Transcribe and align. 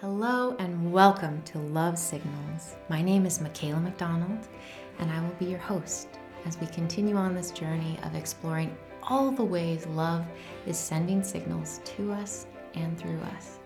Hello 0.00 0.54
and 0.60 0.92
welcome 0.92 1.42
to 1.42 1.58
Love 1.58 1.98
Signals. 1.98 2.76
My 2.88 3.02
name 3.02 3.26
is 3.26 3.40
Makayla 3.40 3.82
McDonald, 3.82 4.46
and 5.00 5.10
I 5.10 5.20
will 5.20 5.34
be 5.40 5.46
your 5.46 5.58
host 5.58 6.06
as 6.46 6.56
we 6.60 6.68
continue 6.68 7.16
on 7.16 7.34
this 7.34 7.50
journey 7.50 7.98
of 8.04 8.14
exploring 8.14 8.78
all 9.02 9.32
the 9.32 9.42
ways 9.42 9.86
love 9.86 10.24
is 10.66 10.78
sending 10.78 11.24
signals 11.24 11.80
to 11.84 12.12
us 12.12 12.46
and 12.74 12.96
through 12.96 13.18
us. 13.34 13.58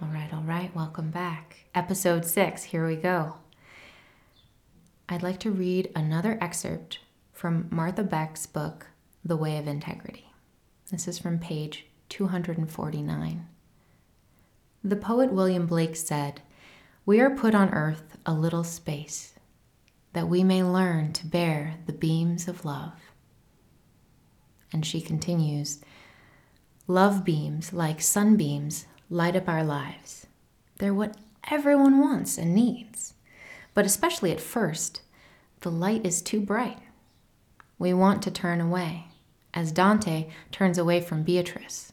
All 0.00 0.08
right, 0.08 0.32
all 0.32 0.40
right, 0.44 0.74
welcome 0.74 1.10
back. 1.10 1.66
Episode 1.74 2.24
six, 2.24 2.62
here 2.62 2.86
we 2.86 2.96
go. 2.96 3.34
I'd 5.06 5.22
like 5.22 5.40
to 5.40 5.50
read 5.50 5.92
another 5.94 6.38
excerpt 6.40 7.00
from 7.34 7.68
Martha 7.70 8.04
Beck's 8.04 8.46
book, 8.46 8.86
The 9.22 9.36
Way 9.36 9.58
of 9.58 9.68
Integrity. 9.68 10.32
This 10.90 11.06
is 11.06 11.18
from 11.18 11.38
page 11.38 11.84
249. 12.08 13.49
The 14.82 14.96
poet 14.96 15.30
William 15.30 15.66
Blake 15.66 15.94
said, 15.94 16.40
We 17.04 17.20
are 17.20 17.28
put 17.28 17.54
on 17.54 17.74
earth 17.74 18.16
a 18.24 18.32
little 18.32 18.64
space, 18.64 19.34
that 20.14 20.26
we 20.26 20.42
may 20.42 20.64
learn 20.64 21.12
to 21.12 21.26
bear 21.26 21.74
the 21.84 21.92
beams 21.92 22.48
of 22.48 22.64
love. 22.64 22.94
And 24.72 24.86
she 24.86 25.02
continues, 25.02 25.80
Love 26.86 27.26
beams, 27.26 27.74
like 27.74 28.00
sunbeams, 28.00 28.86
light 29.10 29.36
up 29.36 29.50
our 29.50 29.62
lives. 29.62 30.26
They're 30.78 30.94
what 30.94 31.18
everyone 31.50 32.00
wants 32.00 32.38
and 32.38 32.54
needs. 32.54 33.12
But 33.74 33.84
especially 33.84 34.32
at 34.32 34.40
first, 34.40 35.02
the 35.60 35.70
light 35.70 36.06
is 36.06 36.22
too 36.22 36.40
bright. 36.40 36.78
We 37.78 37.92
want 37.92 38.22
to 38.22 38.30
turn 38.30 38.62
away, 38.62 39.08
as 39.52 39.72
Dante 39.72 40.30
turns 40.50 40.78
away 40.78 41.02
from 41.02 41.22
Beatrice. 41.22 41.92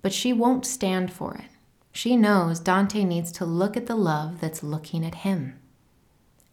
But 0.00 0.14
she 0.14 0.32
won't 0.32 0.64
stand 0.64 1.12
for 1.12 1.34
it. 1.34 1.57
She 1.92 2.16
knows 2.16 2.60
Dante 2.60 3.04
needs 3.04 3.32
to 3.32 3.44
look 3.44 3.76
at 3.76 3.86
the 3.86 3.96
love 3.96 4.40
that's 4.40 4.62
looking 4.62 5.04
at 5.04 5.16
him. 5.16 5.58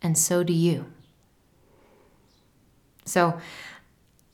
And 0.02 0.18
so 0.18 0.44
do 0.44 0.54
you. 0.54 0.88
So, 3.06 3.40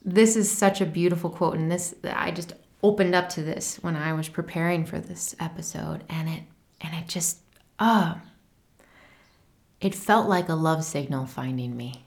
this 0.03 0.36
is 0.36 0.50
such 0.50 0.81
a 0.81 0.86
beautiful 0.86 1.30
quote, 1.30 1.56
and 1.56 1.72
this 1.72 1.94
I 2.03 2.31
just 2.31 2.53
opened 2.81 3.14
up 3.14 3.30
to 3.30 3.44
this 3.44 3.78
when 3.81 3.95
I 3.95 4.14
was 4.14 4.30
preparing 4.30 4.86
for 4.86 5.00
this 5.00 5.36
episode, 5.39 6.03
and 6.09 6.28
it 6.28 6.44
and 6.80 6.95
it 6.95 7.08
just 7.08 7.39
ah, 7.80 8.22
it 9.80 9.94
felt 9.94 10.28
like 10.28 10.50
a 10.50 10.56
love 10.56 10.83
signal 10.83 11.26
finding 11.26 11.76
me. 11.76 12.06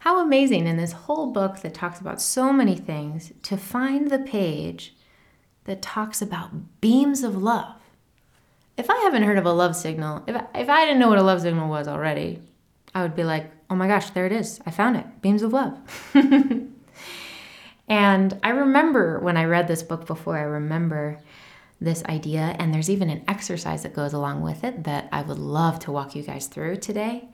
How 0.00 0.22
amazing 0.22 0.66
in 0.66 0.76
this 0.76 0.92
whole 0.92 1.32
book 1.32 1.60
that 1.60 1.74
talks 1.74 2.00
about 2.00 2.20
so 2.20 2.52
many 2.52 2.76
things 2.76 3.32
to 3.42 3.56
find 3.56 4.10
the 4.10 4.18
page 4.18 4.94
that 5.64 5.82
talks 5.82 6.22
about 6.22 6.80
beams 6.80 7.22
of 7.22 7.42
love 7.42 7.77
if 8.78 8.88
I 8.88 8.96
haven't 8.98 9.24
heard 9.24 9.38
of 9.38 9.44
a 9.44 9.52
love 9.52 9.74
signal, 9.74 10.22
if 10.26 10.36
I, 10.36 10.46
if 10.54 10.68
I 10.68 10.84
didn't 10.84 11.00
know 11.00 11.08
what 11.08 11.18
a 11.18 11.22
love 11.22 11.42
signal 11.42 11.68
was 11.68 11.88
already, 11.88 12.40
I 12.94 13.02
would 13.02 13.16
be 13.16 13.24
like, 13.24 13.50
oh 13.68 13.74
my 13.74 13.88
gosh, 13.88 14.10
there 14.10 14.24
it 14.24 14.32
is. 14.32 14.60
I 14.64 14.70
found 14.70 14.96
it. 14.96 15.20
Beams 15.20 15.42
of 15.42 15.52
love. 15.52 15.78
and 17.88 18.38
I 18.42 18.50
remember 18.50 19.18
when 19.18 19.36
I 19.36 19.44
read 19.44 19.66
this 19.66 19.82
book 19.82 20.06
before, 20.06 20.38
I 20.38 20.42
remember 20.42 21.18
this 21.80 22.04
idea, 22.04 22.56
and 22.58 22.72
there's 22.72 22.88
even 22.88 23.10
an 23.10 23.24
exercise 23.28 23.82
that 23.82 23.94
goes 23.94 24.12
along 24.12 24.42
with 24.42 24.64
it 24.64 24.84
that 24.84 25.08
I 25.12 25.22
would 25.22 25.38
love 25.38 25.80
to 25.80 25.92
walk 25.92 26.14
you 26.14 26.22
guys 26.22 26.46
through 26.46 26.76
today 26.76 27.28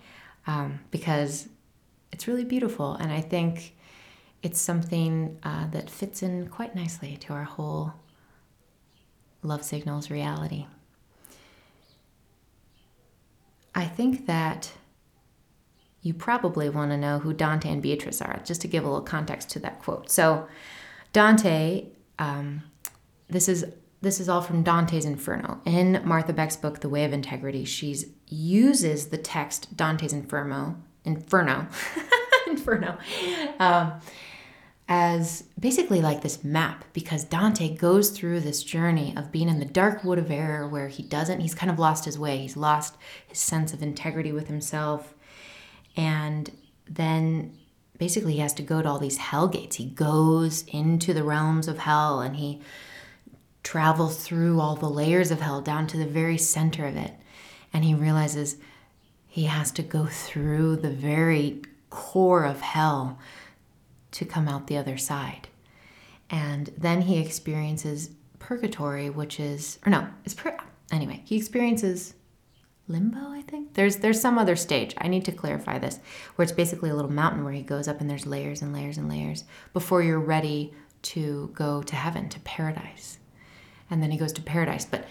um, 0.47 0.81
because 0.91 1.48
it's 2.11 2.27
really 2.27 2.45
beautiful. 2.45 2.95
And 2.95 3.12
I 3.12 3.20
think 3.20 3.77
it's 4.42 4.61
something 4.61 5.39
uh, 5.42 5.67
that 5.69 5.91
fits 5.91 6.22
in 6.22 6.48
quite 6.48 6.75
nicely 6.75 7.17
to 7.19 7.33
our 7.34 7.45
whole 7.45 7.95
love 9.42 9.62
signals 9.62 10.11
reality. 10.11 10.67
I 13.75 13.84
think 13.86 14.27
that 14.27 14.72
you 16.03 16.15
probably 16.15 16.69
want 16.69 16.91
to 16.91 16.97
know 16.97 17.19
who 17.19 17.32
Dante 17.32 17.71
and 17.71 17.82
Beatrice 17.82 18.21
are, 18.21 18.41
just 18.44 18.60
to 18.60 18.69
give 18.69 18.84
a 18.84 18.87
little 18.87 19.03
context 19.03 19.50
to 19.50 19.59
that 19.60 19.81
quote. 19.81 20.10
So, 20.10 20.47
Dante, 21.12 21.87
um, 22.19 22.62
this 23.28 23.49
is 23.49 23.65
this 24.03 24.21
is 24.21 24.28
all 24.28 24.43
from 24.43 24.62
Dante's 24.62 25.06
Inferno. 25.06 25.62
In 25.65 26.03
Martha 26.04 26.34
Beck's 26.34 26.56
book, 26.56 26.81
The 26.81 26.91
Way 26.91 27.04
of 27.04 27.15
Integrity, 27.15 27.65
she 27.65 27.97
uses 28.28 29.06
the 29.06 29.16
text 29.16 29.75
Dante's 29.76 30.12
Inferno, 30.12 30.76
Inferno, 31.06 31.69
Inferno, 32.47 32.99
um, 33.59 33.94
as 34.87 35.45
basically 35.59 36.03
like 36.03 36.21
this 36.21 36.45
map 36.45 36.84
because 36.93 37.25
Dante 37.25 37.75
goes 37.75 38.11
through 38.11 38.41
this 38.41 38.62
journey 38.62 39.15
of 39.17 39.33
being 39.33 39.49
in 39.49 39.59
the 39.59 39.65
dark 39.65 40.05
wood 40.05 40.19
of 40.19 40.31
error 40.31 40.69
where 40.69 40.89
he 40.89 41.03
doesn't, 41.03 41.41
he's 41.41 41.55
kind 41.55 41.72
of 41.72 41.78
lost 41.78 42.05
his 42.05 42.19
way. 42.19 42.39
He's 42.39 42.56
lost 42.56 42.97
his 43.27 43.39
sense 43.39 43.73
of 43.73 43.83
integrity 43.83 44.31
with 44.31 44.49
himself. 44.49 45.15
And 45.97 46.50
then 46.87 47.56
basically 47.97 48.34
he 48.34 48.41
has 48.41 48.53
to 48.55 48.62
go 48.62 48.83
to 48.83 48.89
all 48.89 48.99
these 48.99 49.17
hell 49.17 49.49
gates. 49.49 49.77
He 49.77 49.87
goes 49.87 50.65
into 50.69 51.15
the 51.15 51.25
realms 51.25 51.67
of 51.67 51.78
hell 51.78 52.21
and 52.21 52.37
he 52.37 52.61
travels 53.62 54.23
through 54.23 54.61
all 54.61 54.77
the 54.77 54.91
layers 54.91 55.31
of 55.31 55.41
hell 55.41 55.62
down 55.62 55.87
to 55.87 55.97
the 55.97 56.06
very 56.06 56.37
center 56.37 56.87
of 56.87 56.97
it. 56.97 57.12
And 57.73 57.84
he 57.84 57.94
realizes 57.94 58.56
he 59.27 59.44
has 59.44 59.73
to 59.73 59.83
go 59.83 60.05
through 60.05 60.77
the 60.77 60.91
very 60.91 61.62
core 61.89 62.44
of 62.44 62.61
hell 62.61 63.19
to 64.14 64.25
come 64.25 64.48
out 64.48 64.66
the 64.66 64.76
other 64.76 64.97
side. 64.97 65.48
And 66.30 66.70
then 66.78 67.02
he 67.02 67.19
experiences 67.19 68.10
purgatory, 68.38 69.10
which 69.10 69.38
is, 69.38 69.78
or 69.86 69.91
no, 69.91 70.08
it's, 70.25 70.34
pur- 70.34 70.56
anyway, 70.91 71.22
he 71.25 71.36
experiences 71.36 72.14
limbo 72.86 73.30
i 73.30 73.42
think? 73.42 73.75
There's 73.75 73.97
there's 73.97 74.20
some 74.20 74.38
other 74.38 74.56
stage. 74.56 74.94
I 74.98 75.08
need 75.08 75.25
to 75.25 75.32
clarify 75.32 75.78
this 75.78 76.00
where 76.34 76.44
it's 76.44 76.52
basically 76.52 76.91
a 76.91 76.94
little 76.94 77.10
mountain 77.10 77.44
where 77.44 77.52
he 77.52 77.62
goes 77.62 77.88
up 77.88 78.00
and 78.00 78.08
there's 78.10 78.26
layers 78.26 78.62
and 78.62 78.72
layers 78.72 78.98
and 78.98 79.08
layers 79.08 79.44
before 79.72 80.02
you're 80.02 80.20
ready 80.20 80.75
to 81.02 81.50
go 81.54 81.82
to 81.82 81.96
heaven 81.96 82.28
to 82.31 82.41
paradise. 82.41 83.19
And 83.91 84.02
then 84.02 84.10
he 84.10 84.19
goes 84.19 84.32
to 84.34 84.42
paradise. 84.42 84.84
But 84.84 85.06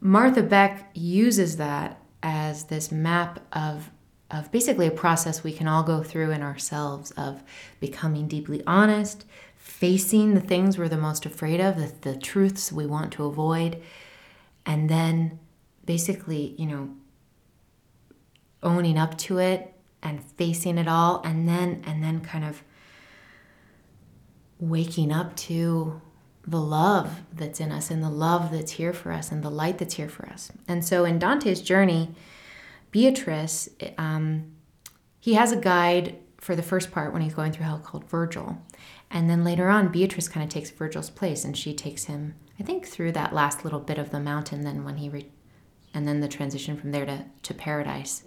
martha 0.00 0.42
beck 0.42 0.90
uses 0.94 1.56
that 1.56 2.00
as 2.22 2.64
this 2.64 2.90
map 2.90 3.40
of 3.52 3.90
of 4.30 4.50
basically 4.52 4.86
a 4.86 4.90
process 4.90 5.42
we 5.42 5.52
can 5.52 5.66
all 5.66 5.82
go 5.82 6.02
through 6.02 6.30
in 6.30 6.42
ourselves 6.42 7.10
of 7.12 7.42
becoming 7.80 8.28
deeply 8.28 8.62
honest, 8.66 9.24
facing 9.56 10.34
the 10.34 10.40
things 10.40 10.76
we're 10.76 10.88
the 10.88 10.96
most 10.96 11.24
afraid 11.24 11.60
of, 11.60 11.76
the, 11.76 11.92
the 12.10 12.16
truths 12.16 12.70
we 12.70 12.86
want 12.86 13.12
to 13.12 13.24
avoid, 13.24 13.82
and 14.66 14.90
then 14.90 15.38
basically, 15.86 16.54
you 16.58 16.66
know, 16.66 16.90
owning 18.62 18.98
up 18.98 19.16
to 19.16 19.38
it 19.38 19.72
and 20.02 20.22
facing 20.22 20.78
it 20.78 20.88
all 20.88 21.22
and 21.24 21.48
then 21.48 21.82
and 21.86 22.02
then 22.02 22.20
kind 22.20 22.44
of 22.44 22.62
waking 24.58 25.12
up 25.12 25.34
to 25.36 26.00
the 26.46 26.60
love 26.60 27.20
that's 27.32 27.60
in 27.60 27.70
us 27.70 27.90
and 27.90 28.02
the 28.02 28.10
love 28.10 28.50
that's 28.50 28.72
here 28.72 28.92
for 28.92 29.12
us 29.12 29.30
and 29.30 29.42
the 29.42 29.50
light 29.50 29.78
that's 29.78 29.94
here 29.94 30.08
for 30.08 30.26
us. 30.28 30.50
And 30.66 30.84
so 30.84 31.04
in 31.04 31.18
Dante's 31.18 31.60
journey, 31.60 32.14
Beatrice, 32.90 33.68
um, 33.96 34.52
he 35.20 35.34
has 35.34 35.52
a 35.52 35.56
guide 35.56 36.16
for 36.38 36.56
the 36.56 36.62
first 36.62 36.90
part 36.90 37.12
when 37.12 37.22
he's 37.22 37.34
going 37.34 37.52
through 37.52 37.66
hell 37.66 37.78
called 37.78 38.08
Virgil. 38.08 38.58
And 39.10 39.28
then 39.28 39.44
later 39.44 39.68
on, 39.68 39.88
Beatrice 39.88 40.28
kind 40.28 40.44
of 40.44 40.50
takes 40.50 40.70
Virgil's 40.70 41.10
place 41.10 41.44
and 41.44 41.56
she 41.56 41.74
takes 41.74 42.04
him, 42.04 42.34
I 42.60 42.62
think, 42.62 42.86
through 42.86 43.12
that 43.12 43.34
last 43.34 43.64
little 43.64 43.80
bit 43.80 43.98
of 43.98 44.10
the 44.10 44.20
mountain, 44.20 44.62
then 44.62 44.84
when 44.84 44.96
he, 44.96 45.08
re- 45.08 45.30
and 45.92 46.06
then 46.06 46.20
the 46.20 46.28
transition 46.28 46.76
from 46.76 46.92
there 46.92 47.06
to, 47.06 47.24
to 47.42 47.54
paradise. 47.54 48.24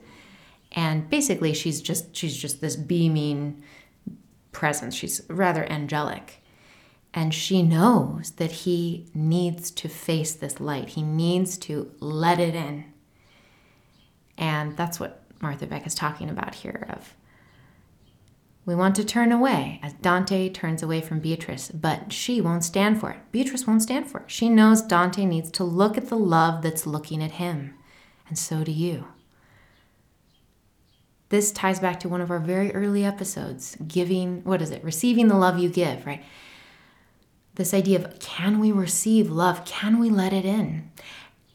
And 0.73 1.09
basically, 1.09 1.53
she's 1.53 1.81
just, 1.81 2.16
she's 2.16 2.35
just 2.35 2.61
this 2.61 2.75
beaming 2.75 3.63
presence. 4.51 4.95
She's 4.95 5.21
rather 5.29 5.69
angelic. 5.71 6.41
And 7.13 7.33
she 7.33 7.61
knows 7.61 8.31
that 8.31 8.51
he 8.51 9.09
needs 9.13 9.69
to 9.71 9.89
face 9.89 10.33
this 10.33 10.59
light. 10.59 10.89
He 10.89 11.03
needs 11.03 11.57
to 11.59 11.91
let 12.00 12.39
it 12.39 12.56
in. 12.56 12.86
And 14.41 14.75
that's 14.75 14.99
what 14.99 15.21
Martha 15.39 15.67
Beck 15.67 15.88
is 15.88 15.95
talking 15.95 16.29
about 16.29 16.55
here 16.55 16.88
of 16.89 17.15
we 18.65 18.75
want 18.75 18.95
to 18.95 19.03
turn 19.03 19.31
away 19.31 19.79
as 19.81 19.93
Dante 19.93 20.47
turns 20.49 20.83
away 20.83 21.01
from 21.01 21.19
Beatrice, 21.19 21.71
but 21.71 22.13
she 22.13 22.41
won't 22.41 22.63
stand 22.63 22.99
for 22.99 23.09
it. 23.11 23.17
Beatrice 23.31 23.65
won't 23.65 23.81
stand 23.81 24.09
for 24.09 24.19
it. 24.19 24.29
She 24.29 24.49
knows 24.49 24.83
Dante 24.83 25.25
needs 25.25 25.49
to 25.51 25.63
look 25.63 25.97
at 25.97 26.09
the 26.09 26.17
love 26.17 26.61
that's 26.61 26.85
looking 26.85 27.23
at 27.23 27.33
him, 27.33 27.73
and 28.27 28.38
so 28.38 28.63
do 28.63 28.71
you. 28.71 29.07
This 31.29 31.51
ties 31.51 31.79
back 31.79 31.99
to 32.01 32.09
one 32.09 32.21
of 32.21 32.29
our 32.29 32.39
very 32.39 32.73
early 32.73 33.03
episodes 33.03 33.77
giving, 33.88 34.43
what 34.43 34.61
is 34.61 34.69
it? 34.69 34.83
Receiving 34.83 35.27
the 35.27 35.38
love 35.38 35.57
you 35.57 35.69
give, 35.69 36.05
right? 36.05 36.23
This 37.55 37.73
idea 37.73 37.99
of 37.99 38.19
can 38.19 38.59
we 38.59 38.71
receive 38.71 39.31
love? 39.31 39.65
Can 39.65 39.97
we 39.99 40.09
let 40.09 40.33
it 40.33 40.45
in? 40.45 40.91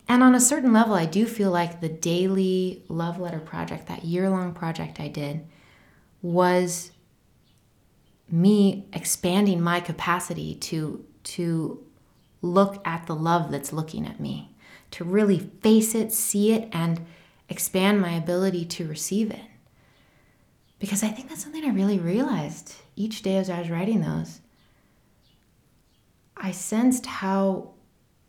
And 0.09 0.23
on 0.23 0.35
a 0.35 0.41
certain 0.41 0.73
level, 0.73 0.95
I 0.95 1.05
do 1.05 1.27
feel 1.27 1.51
like 1.51 1.81
the 1.81 1.89
daily 1.89 2.85
love 2.89 3.19
letter 3.19 3.41
project, 3.41 3.89
that 3.89 4.05
year 4.05 4.31
long 4.31 4.53
project 4.53 5.01
I 5.01 5.09
did, 5.09 5.47
was 6.23 6.93
me 8.31 8.87
expanding 8.93 9.61
my 9.61 9.81
capacity 9.81 10.55
to, 10.55 11.05
to 11.25 11.85
look 12.41 12.81
at 12.87 13.07
the 13.07 13.15
love 13.15 13.51
that's 13.51 13.73
looking 13.73 14.07
at 14.07 14.21
me, 14.21 14.55
to 14.93 15.05
really 15.05 15.39
face 15.63 15.95
it, 15.95 16.13
see 16.13 16.53
it, 16.53 16.69
and 16.73 17.05
expand 17.49 18.01
my 18.01 18.13
ability 18.13 18.65
to 18.65 18.87
receive 18.87 19.31
it. 19.31 19.41
Because 20.79 21.03
I 21.03 21.09
think 21.09 21.29
that's 21.29 21.43
something 21.43 21.65
I 21.65 21.71
really 21.71 21.99
realized 21.99 22.75
each 22.97 23.23
day 23.23 23.37
as 23.37 23.49
I 23.49 23.61
was 23.61 23.71
writing 23.71 24.03
those. 24.03 24.41
I 26.37 26.51
sensed 26.51 27.07
how 27.07 27.71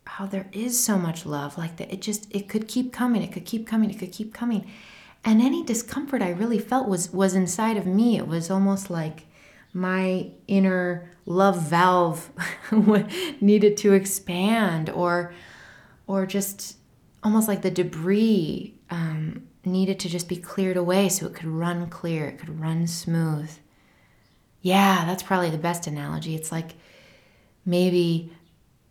how 0.07 0.25
there 0.25 0.47
is 0.51 0.81
so 0.83 0.97
much 0.97 1.25
love 1.25 1.57
like 1.57 1.77
that 1.77 1.91
it 1.91 2.01
just 2.01 2.27
it 2.33 2.47
could 2.47 2.67
keep 2.67 2.91
coming 2.91 3.21
it 3.21 3.31
could 3.31 3.45
keep 3.45 3.67
coming 3.67 3.89
it 3.89 3.99
could 3.99 4.11
keep 4.11 4.33
coming. 4.33 4.69
And 5.23 5.41
any 5.41 5.63
discomfort 5.63 6.21
i 6.21 6.29
really 6.29 6.59
felt 6.59 6.87
was 6.87 7.11
was 7.11 7.33
inside 7.33 7.77
of 7.77 7.85
me. 7.85 8.17
It 8.17 8.27
was 8.27 8.49
almost 8.49 8.89
like 8.89 9.25
my 9.73 10.31
inner 10.47 11.11
love 11.25 11.61
valve 11.61 12.31
needed 13.41 13.77
to 13.77 13.93
expand 13.93 14.89
or 14.89 15.33
or 16.07 16.25
just 16.25 16.77
almost 17.23 17.47
like 17.47 17.61
the 17.61 17.71
debris 17.71 18.73
um, 18.89 19.45
needed 19.65 19.99
to 19.99 20.07
just 20.09 20.29
be 20.29 20.37
cleared 20.37 20.77
away 20.77 21.09
so 21.09 21.25
it 21.25 21.33
could 21.33 21.45
run 21.45 21.89
clear 21.89 22.27
it 22.27 22.39
could 22.39 22.59
run 22.59 22.87
smooth. 22.87 23.51
Yeah 24.61 25.05
that's 25.05 25.23
probably 25.23 25.49
the 25.49 25.57
best 25.57 25.85
analogy. 25.87 26.33
It's 26.35 26.51
like 26.51 26.75
maybe 27.65 28.31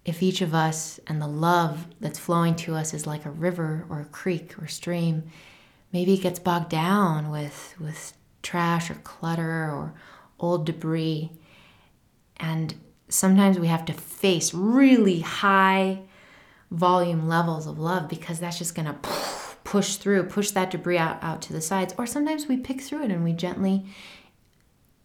if 0.06 0.23
each 0.23 0.41
of 0.41 0.55
us 0.55 1.00
and 1.08 1.20
the 1.20 1.26
love 1.26 1.88
that's 2.00 2.19
flowing 2.19 2.55
to 2.55 2.76
us 2.76 2.94
is 2.94 3.08
like 3.08 3.26
a 3.26 3.31
river 3.31 3.85
or 3.91 4.00
a 4.00 4.05
creek 4.05 4.55
or 4.62 4.69
stream, 4.69 5.25
maybe 5.93 6.14
it 6.14 6.23
gets 6.23 6.38
bogged 6.38 6.69
down 6.69 7.29
with, 7.29 7.75
with 7.81 8.14
trash 8.41 8.88
or 8.88 8.94
clutter 8.94 9.44
or 9.44 9.94
old 10.38 10.64
debris. 10.64 11.32
And 12.37 12.76
sometimes 13.08 13.58
we 13.58 13.67
have 13.67 13.85
to 13.87 13.93
face 13.93 14.55
really 14.55 15.20
high 15.20 16.03
volume 16.70 17.26
levels 17.26 17.67
of 17.67 17.81
love 17.81 18.09
because 18.09 18.38
that's 18.38 18.59
just 18.59 18.76
going 18.76 18.87
to 19.02 19.09
push 19.64 19.97
through, 19.97 20.23
push 20.29 20.52
that 20.52 20.70
debris 20.70 20.99
out, 20.99 21.19
out 21.20 21.43
to 21.43 21.52
the 21.52 21.61
sides. 21.61 21.94
Or 21.99 22.06
sometimes 22.06 22.47
we 22.47 22.59
pick 22.59 22.81
through 22.81 23.02
it 23.02 23.11
and 23.11 23.25
we 23.25 23.32
gently, 23.32 23.85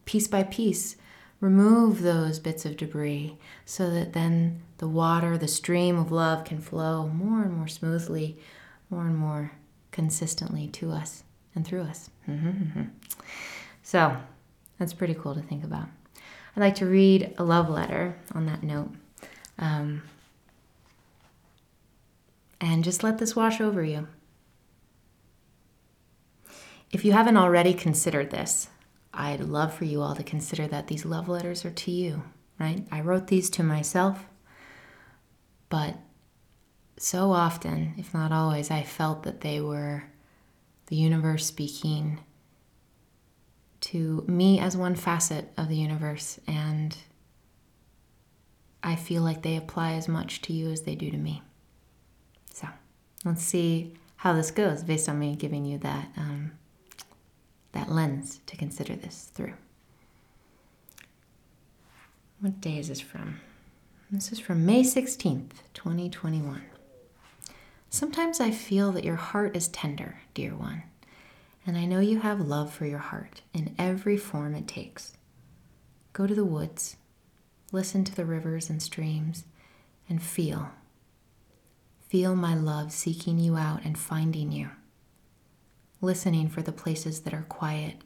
piece 0.06 0.27
by 0.27 0.44
piece, 0.44 0.95
remove 1.41 2.01
those 2.01 2.39
bits 2.39 2.65
of 2.65 2.77
debris 2.77 3.35
so 3.65 3.89
that 3.89 4.13
then 4.13 4.61
the 4.77 4.88
water, 4.88 5.38
the 5.38 5.47
stream 5.47 5.97
of 5.97 6.11
love 6.11 6.45
can 6.45 6.61
flow 6.61 7.07
more 7.07 7.41
and 7.41 7.53
more 7.53 7.67
smoothly, 7.67 8.38
more 8.89 9.07
and 9.07 9.17
more 9.17 9.51
consistently 9.91 10.67
to 10.67 10.91
us 10.91 11.23
and 11.55 11.65
through 11.65 11.81
us. 11.81 12.09
Mm-hmm. 12.29 12.83
So 13.83 14.15
that's 14.77 14.93
pretty 14.93 15.15
cool 15.15 15.35
to 15.35 15.41
think 15.41 15.63
about. 15.63 15.88
I'd 16.55 16.61
like 16.61 16.75
to 16.75 16.85
read 16.85 17.33
a 17.38 17.44
love 17.44 17.69
letter 17.69 18.15
on 18.33 18.45
that 18.45 18.63
note. 18.63 18.91
Um, 19.57 20.03
and 22.59 22.83
just 22.83 23.03
let 23.03 23.17
this 23.17 23.35
wash 23.35 23.59
over 23.59 23.83
you. 23.83 24.07
If 26.91 27.05
you 27.05 27.13
haven't 27.13 27.37
already 27.37 27.73
considered 27.73 28.31
this, 28.31 28.67
I'd 29.13 29.41
love 29.41 29.73
for 29.73 29.85
you 29.85 30.01
all 30.01 30.15
to 30.15 30.23
consider 30.23 30.67
that 30.67 30.87
these 30.87 31.05
love 31.05 31.27
letters 31.27 31.65
are 31.65 31.71
to 31.71 31.91
you, 31.91 32.23
right? 32.59 32.85
I 32.91 33.01
wrote 33.01 33.27
these 33.27 33.49
to 33.51 33.63
myself, 33.63 34.25
but 35.69 35.97
so 36.97 37.31
often, 37.31 37.93
if 37.97 38.13
not 38.13 38.31
always, 38.31 38.69
I 38.71 38.83
felt 38.83 39.23
that 39.23 39.41
they 39.41 39.59
were 39.59 40.03
the 40.87 40.95
universe 40.95 41.45
speaking 41.45 42.19
to 43.81 44.23
me 44.27 44.59
as 44.59 44.77
one 44.77 44.95
facet 44.95 45.51
of 45.57 45.67
the 45.67 45.75
universe, 45.75 46.39
and 46.47 46.95
I 48.83 48.95
feel 48.95 49.23
like 49.23 49.41
they 49.41 49.57
apply 49.57 49.93
as 49.93 50.07
much 50.07 50.41
to 50.43 50.53
you 50.53 50.69
as 50.69 50.81
they 50.81 50.95
do 50.95 51.09
to 51.09 51.17
me. 51.17 51.41
So 52.53 52.67
let's 53.25 53.43
see 53.43 53.93
how 54.17 54.33
this 54.33 54.51
goes 54.51 54.83
based 54.83 55.09
on 55.09 55.19
me 55.19 55.35
giving 55.35 55.65
you 55.65 55.79
that 55.79 56.09
um, 56.15 56.51
that 57.71 57.91
lens 57.91 58.41
to 58.45 58.57
consider 58.57 58.95
this 58.95 59.29
through. 59.33 59.53
What 62.39 62.59
day 62.59 62.77
is 62.77 62.88
this 62.88 63.01
from? 63.01 63.39
This 64.09 64.31
is 64.31 64.39
from 64.39 64.65
May 64.65 64.83
16th, 64.83 65.62
2021. 65.73 66.63
Sometimes 67.89 68.39
I 68.39 68.51
feel 68.51 68.91
that 68.91 69.03
your 69.03 69.15
heart 69.15 69.56
is 69.56 69.68
tender, 69.68 70.21
dear 70.33 70.56
one, 70.56 70.83
and 71.65 71.77
I 71.77 71.85
know 71.85 72.00
you 72.00 72.19
have 72.19 72.41
love 72.41 72.73
for 72.73 72.85
your 72.85 73.00
heart 73.00 73.41
in 73.53 73.75
every 73.77 74.18
form 74.18 74.56
it 74.56 74.68
takes. 74.68 75.13
Go 76.13 76.25
to 76.25 76.33
the 76.33 76.45
woods, 76.45 76.97
listen 77.71 78.03
to 78.06 78.15
the 78.15 78.25
rivers 78.25 78.69
and 78.69 78.81
streams, 78.81 79.45
and 80.09 80.21
feel. 80.21 80.71
Feel 82.09 82.35
my 82.35 82.56
love 82.56 82.91
seeking 82.91 83.39
you 83.39 83.56
out 83.56 83.85
and 83.85 83.97
finding 83.97 84.51
you 84.51 84.71
listening 86.01 86.50
for 86.50 86.63
the 86.63 86.71
places 86.71 87.21
that 87.21 87.33
are 87.33 87.45
quiet 87.48 87.98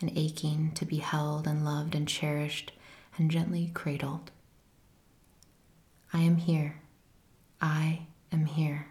and 0.00 0.10
aching 0.16 0.72
to 0.72 0.86
be 0.86 0.96
held 0.96 1.46
and 1.46 1.64
loved 1.64 1.94
and 1.94 2.08
cherished 2.08 2.72
and 3.18 3.30
gently 3.30 3.70
cradled. 3.74 4.30
I 6.12 6.20
am 6.20 6.36
here. 6.36 6.80
I 7.60 8.06
am 8.32 8.46
here. 8.46 8.88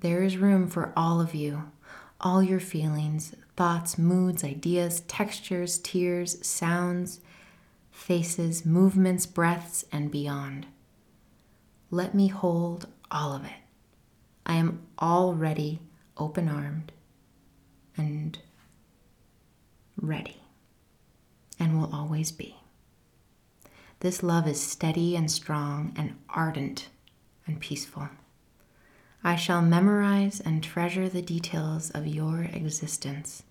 There 0.00 0.22
is 0.22 0.36
room 0.36 0.68
for 0.68 0.92
all 0.96 1.20
of 1.20 1.34
you, 1.34 1.70
all 2.20 2.42
your 2.42 2.60
feelings, 2.60 3.34
thoughts, 3.56 3.96
moods, 3.96 4.44
ideas, 4.44 5.00
textures, 5.00 5.78
tears, 5.78 6.44
sounds, 6.46 7.20
faces, 7.90 8.66
movements, 8.66 9.24
breaths, 9.24 9.84
and 9.90 10.10
beyond. 10.10 10.66
Let 11.90 12.14
me 12.14 12.28
hold 12.28 12.88
all 13.10 13.32
of 13.32 13.44
it. 13.44 13.62
I 14.44 14.54
am 14.54 14.82
already 15.00 15.80
open 16.18 16.48
armed 16.48 16.92
and 17.96 18.38
ready 20.00 20.36
and 21.58 21.78
will 21.78 21.94
always 21.94 22.32
be. 22.32 22.56
This 24.00 24.22
love 24.22 24.46
is 24.46 24.60
steady 24.60 25.16
and 25.16 25.30
strong 25.30 25.94
and 25.96 26.16
ardent 26.28 26.88
and 27.46 27.60
peaceful. 27.60 28.08
I 29.24 29.36
shall 29.36 29.62
memorize 29.62 30.40
and 30.40 30.62
treasure 30.62 31.08
the 31.08 31.22
details 31.22 31.90
of 31.90 32.06
your 32.06 32.42
existence, 32.52 33.42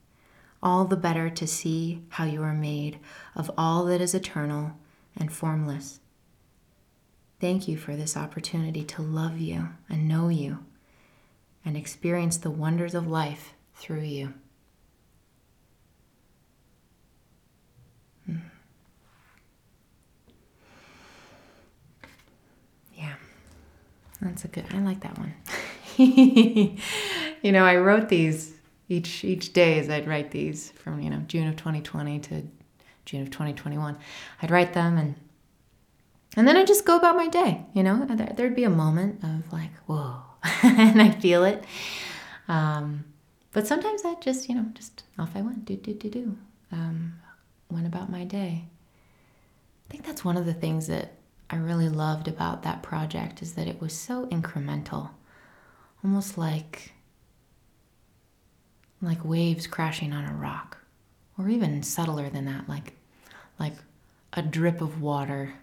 all 0.62 0.86
the 0.86 0.96
better 0.96 1.30
to 1.30 1.48
see 1.48 2.02
how 2.10 2.26
you 2.26 2.44
are 2.44 2.54
made 2.54 3.00
of 3.36 3.52
all 3.58 3.86
that 3.86 4.02
is 4.02 4.14
eternal 4.14 4.74
and 5.18 5.34
formless. 5.34 6.00
Thank 7.42 7.68
you 7.68 7.78
for 7.78 7.96
this 7.96 8.16
opportunity 8.16 8.84
to 8.86 9.02
love 9.02 9.38
you 9.40 9.70
and 9.90 10.08
know 10.08 10.30
you 10.30 10.60
and 11.66 11.76
experience 11.76 12.38
the 12.38 12.52
wonders 12.52 12.96
of 12.96 13.08
life 13.08 13.54
through 13.76 14.02
you. 14.02 14.34
Hmm. 18.26 18.38
Yeah, 22.94 23.16
that's 24.26 24.46
a 24.46 24.48
good. 24.48 24.66
I 24.72 24.80
like 24.80 25.02
that 25.02 25.18
one. 25.18 25.34
you 25.98 27.52
know, 27.52 27.64
I 27.64 27.78
wrote 27.78 28.10
these 28.10 28.54
each 28.90 29.24
each 29.24 29.54
day 29.54 29.80
as 29.80 29.90
I'd 29.90 30.08
write 30.08 30.32
these 30.32 30.72
from 30.72 31.00
you 31.02 31.10
know 31.10 31.24
June 31.28 31.48
of 31.48 31.56
2020 31.56 32.20
to 32.20 32.44
June 33.06 33.22
of 33.22 33.32
2021. 33.32 33.98
I'd 34.42 34.52
write 34.52 34.74
them 34.74 34.98
and 34.98 35.16
and 36.36 36.48
then 36.48 36.58
I 36.58 36.66
just 36.66 36.86
go 36.86 36.98
about 36.98 37.16
my 37.16 37.28
day. 37.28 37.66
You 37.74 37.84
know, 37.84 38.06
there'd 38.06 38.56
be 38.56 38.66
a 38.66 38.70
moment 38.70 39.24
of 39.24 39.52
like 39.54 39.72
whoa, 39.86 40.22
and 40.64 41.02
I'd 41.02 41.22
feel 41.22 41.44
it. 41.46 41.64
Um, 42.48 43.06
but 43.56 43.66
sometimes 43.66 44.04
I 44.04 44.16
just, 44.16 44.50
you 44.50 44.56
know, 44.56 44.66
just 44.74 45.04
off 45.18 45.32
I 45.34 45.42
went, 45.42 45.64
do, 45.64 45.78
do, 45.78 45.94
do, 45.94 46.10
do. 46.10 46.38
Um, 46.74 47.14
went 47.70 47.88
about 47.88 48.12
my 48.12 48.26
day. 48.26 48.66
I 49.88 49.92
think 49.92 50.06
that's 50.06 50.26
one 50.26 50.36
of 50.36 50.46
the 50.46 50.54
things 50.54 50.88
that 50.88 51.14
I 51.50 51.58
really 51.58 51.90
loved 51.90 52.28
about 52.28 52.64
that 52.64 52.82
project 52.82 53.42
is 53.42 53.54
that 53.54 53.68
it 53.68 53.80
was 53.80 53.94
so 53.94 54.26
incremental, 54.28 55.10
almost 56.04 56.38
like 56.38 56.94
like 59.02 59.24
waves 59.24 59.68
crashing 59.68 60.14
on 60.14 60.26
a 60.26 60.34
rock, 60.34 60.78
or 61.38 61.50
even 61.50 61.84
subtler 61.84 62.30
than 62.30 62.46
that, 62.46 62.68
like 62.68 62.94
like 63.60 63.76
a 64.34 64.42
drip 64.42 64.82
of 64.82 65.02
water 65.02 65.54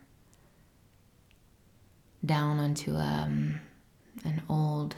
down 2.24 2.58
onto 2.58 2.94
um, 2.96 3.60
an 4.24 4.42
old 4.48 4.94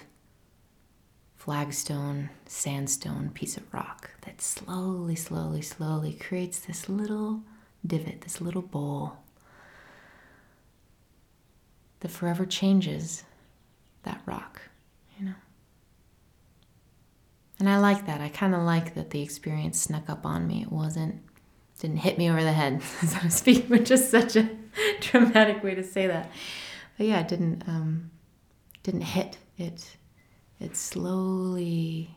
flagstone, 1.37 2.31
sandstone 2.47 3.31
piece 3.31 3.57
of 3.57 3.73
rock 3.73 4.11
that 4.23 4.41
slowly, 4.41 5.17
slowly, 5.17 5.63
slowly 5.63 6.13
creates 6.13 6.59
this 6.61 6.89
little 6.89 7.43
divot, 7.87 8.23
this 8.23 8.41
little 8.41 8.63
bowl 8.63 9.19
that 12.05 12.11
forever 12.11 12.45
changes 12.45 13.25
that 14.03 14.21
rock, 14.27 14.61
you 15.19 15.25
know. 15.25 15.35
And 17.59 17.67
I 17.67 17.79
like 17.79 18.05
that. 18.05 18.21
I 18.21 18.29
kind 18.29 18.55
of 18.55 18.61
like 18.61 18.95
that 18.95 19.09
the 19.09 19.23
experience 19.23 19.81
snuck 19.81 20.11
up 20.11 20.27
on 20.27 20.47
me. 20.47 20.61
It 20.61 20.71
wasn't, 20.71 21.23
didn't 21.79 21.97
hit 21.97 22.19
me 22.19 22.29
over 22.29 22.43
the 22.45 22.53
head, 22.53 22.83
so 23.07 23.19
to 23.21 23.31
speak, 23.31 23.65
which 23.69 23.91
is 23.91 24.07
such 24.07 24.37
a 24.37 24.51
dramatic 25.01 25.65
way 25.65 25.75
to 25.75 25.83
say 25.83 26.07
that. 26.07 26.31
But 26.99 27.07
yeah, 27.07 27.21
it 27.21 27.29
didn't, 27.29 27.67
um, 27.67 28.11
didn't 28.83 29.01
hit. 29.01 29.39
It 29.57 29.97
it 30.61 30.77
slowly 30.77 32.17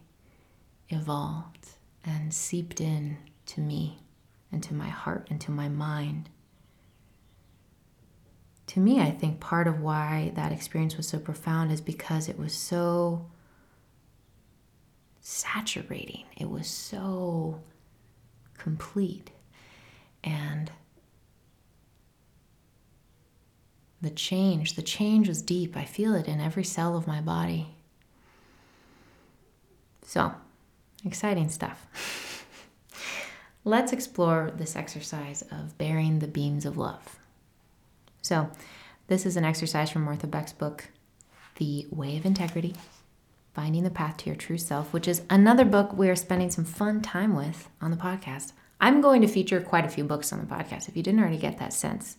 evolved 0.89 1.70
and 2.03 2.34
seeped 2.34 2.82
in 2.82 3.17
to 3.46 3.62
me 3.62 4.00
and 4.51 4.62
to 4.63 4.74
my 4.74 4.89
heart 4.89 5.27
and 5.29 5.39
to 5.41 5.51
my 5.51 5.70
mind. 5.70 6.29
To 8.67 8.79
me, 8.81 9.00
I 9.00 9.12
think 9.12 9.39
part 9.39 9.67
of 9.67 9.81
why 9.81 10.31
that 10.36 10.51
experience 10.51 10.97
was 10.97 11.07
so 11.07 11.19
profound 11.19 11.71
is 11.71 11.81
because 11.81 12.27
it 12.27 12.38
was 12.38 12.53
so 12.53 13.25
saturating. 15.21 16.25
It 16.36 16.50
was 16.50 16.67
so 16.67 17.62
complete. 18.57 19.31
And 20.24 20.69
the 24.01 24.09
change, 24.09 24.75
the 24.75 24.81
change 24.81 25.27
was 25.27 25.41
deep. 25.41 25.77
I 25.77 25.86
feel 25.86 26.13
it 26.13 26.27
in 26.27 26.41
every 26.41 26.63
cell 26.63 26.97
of 26.97 27.07
my 27.07 27.21
body. 27.21 27.67
So, 30.03 30.33
exciting 31.05 31.50
stuff. 31.50 32.45
Let's 33.63 33.91
explore 33.91 34.51
this 34.55 34.75
exercise 34.75 35.41
of 35.51 35.77
bearing 35.77 36.19
the 36.19 36.27
beams 36.27 36.65
of 36.65 36.77
love. 36.77 37.17
So, 38.27 38.50
this 39.07 39.25
is 39.25 39.38
an 39.38 39.46
exercise 39.46 39.89
from 39.89 40.03
Martha 40.03 40.27
Beck's 40.27 40.51
book, 40.51 40.89
The 41.55 41.88
Way 41.89 42.17
of 42.17 42.25
Integrity 42.25 42.75
Finding 43.53 43.86
the 43.86 43.89
Path 43.89 44.17
to 44.17 44.25
Your 44.25 44.36
True 44.36 44.57
Self, 44.57 44.91
which 44.91 45.07
is 45.07 45.22
another 45.29 45.63
book 45.63 45.93
we 45.93 46.10
are 46.10 46.15
spending 46.17 46.50
some 46.50 46.65
fun 46.65 47.01
time 47.01 47.38
with 47.38 47.69
on 47.79 47.89
the 47.89 47.96
podcast. 47.96 48.51
I'm 48.81 49.00
going 49.00 49.22
to 49.22 49.29
feature 49.29 49.62
quite 49.62 49.86
a 49.86 49.89
few 49.89 50.03
books 50.03 50.34
on 50.34 50.41
the 50.41 50.46
podcast. 50.46 50.89
If 50.89 50.98
you 50.98 51.03
didn't 51.03 51.22
already 51.22 51.38
get 51.38 51.57
that 51.60 51.72
sense, 51.72 52.17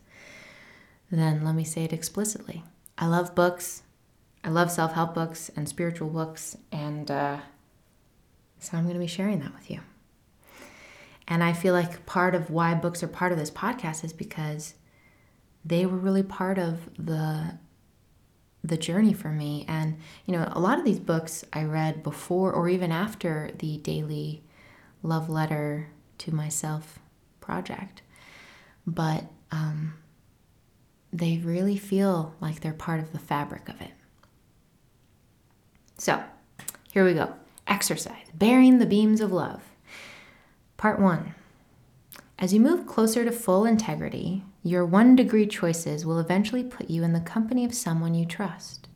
then 1.10 1.44
let 1.44 1.54
me 1.54 1.62
say 1.62 1.84
it 1.84 1.92
explicitly. 1.92 2.64
I 2.96 3.06
love 3.06 3.34
books. 3.34 3.82
I 4.42 4.48
love 4.48 4.70
self 4.70 4.94
help 4.94 5.12
books 5.12 5.50
and 5.56 5.68
spiritual 5.68 6.08
books, 6.08 6.56
and 6.72 7.10
uh, 7.10 7.36
so 8.60 8.78
I'm 8.78 8.84
going 8.84 8.94
to 8.94 8.98
be 8.98 9.06
sharing 9.06 9.40
that 9.40 9.52
with 9.52 9.70
you. 9.70 9.80
And 11.30 11.44
I 11.44 11.52
feel 11.52 11.74
like 11.74 12.06
part 12.06 12.34
of 12.34 12.48
why 12.48 12.72
books 12.72 13.02
are 13.02 13.08
part 13.08 13.30
of 13.30 13.36
this 13.36 13.50
podcast 13.50 14.04
is 14.04 14.14
because 14.14 14.72
they 15.68 15.86
were 15.86 15.98
really 15.98 16.22
part 16.22 16.58
of 16.58 16.88
the 16.98 17.58
the 18.64 18.76
journey 18.76 19.12
for 19.12 19.28
me. 19.28 19.64
And, 19.68 19.98
you 20.26 20.32
know, 20.32 20.50
a 20.52 20.60
lot 20.60 20.78
of 20.78 20.84
these 20.84 20.98
books 20.98 21.44
I 21.52 21.62
read 21.62 22.02
before 22.02 22.52
or 22.52 22.68
even 22.68 22.90
after 22.90 23.52
the 23.58 23.78
daily 23.78 24.42
love 25.02 25.28
letter 25.28 25.90
to 26.18 26.34
myself 26.34 26.98
project. 27.40 28.02
But 28.84 29.24
um, 29.52 29.94
they 31.12 31.38
really 31.38 31.76
feel 31.76 32.34
like 32.40 32.60
they're 32.60 32.72
part 32.72 33.00
of 33.00 33.12
the 33.12 33.18
fabric 33.20 33.68
of 33.68 33.80
it. 33.80 33.92
So, 35.96 36.22
here 36.92 37.04
we 37.04 37.14
go 37.14 37.34
exercise, 37.68 38.26
bearing 38.34 38.78
the 38.78 38.86
beams 38.86 39.20
of 39.20 39.30
love. 39.30 39.62
Part 40.78 40.98
one. 40.98 41.34
As 42.40 42.54
you 42.54 42.60
move 42.60 42.86
closer 42.86 43.24
to 43.24 43.32
full 43.32 43.64
integrity, 43.64 44.44
your 44.62 44.86
one 44.86 45.16
degree 45.16 45.46
choices 45.46 46.06
will 46.06 46.20
eventually 46.20 46.62
put 46.62 46.88
you 46.88 47.02
in 47.02 47.12
the 47.12 47.20
company 47.20 47.64
of 47.64 47.74
someone 47.74 48.14
you 48.14 48.24
trust. 48.24 48.86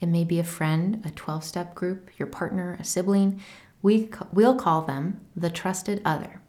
It 0.00 0.06
may 0.06 0.24
be 0.24 0.38
a 0.38 0.44
friend, 0.44 1.02
a 1.04 1.10
12 1.10 1.44
step 1.44 1.74
group, 1.74 2.08
your 2.18 2.26
partner, 2.26 2.78
a 2.80 2.84
sibling. 2.84 3.42
We, 3.82 4.08
we'll 4.32 4.56
call 4.56 4.80
them 4.80 5.20
the 5.36 5.50
trusted 5.50 6.00
other. 6.06 6.40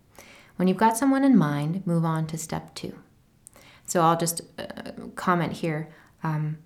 When 0.56 0.70
you've 0.70 0.78
got 0.78 0.98
someone 0.98 1.26
in 1.26 1.38
mind, 1.38 1.86
move 1.86 2.06
on 2.06 2.28
to 2.28 2.38
step 2.38 2.76
two. 2.76 2.98
So 3.86 4.00
I'll 4.00 4.18
just 4.18 4.42
uh, 4.58 4.92
comment 5.16 5.52
here. 5.52 5.90
Um, 6.24 6.60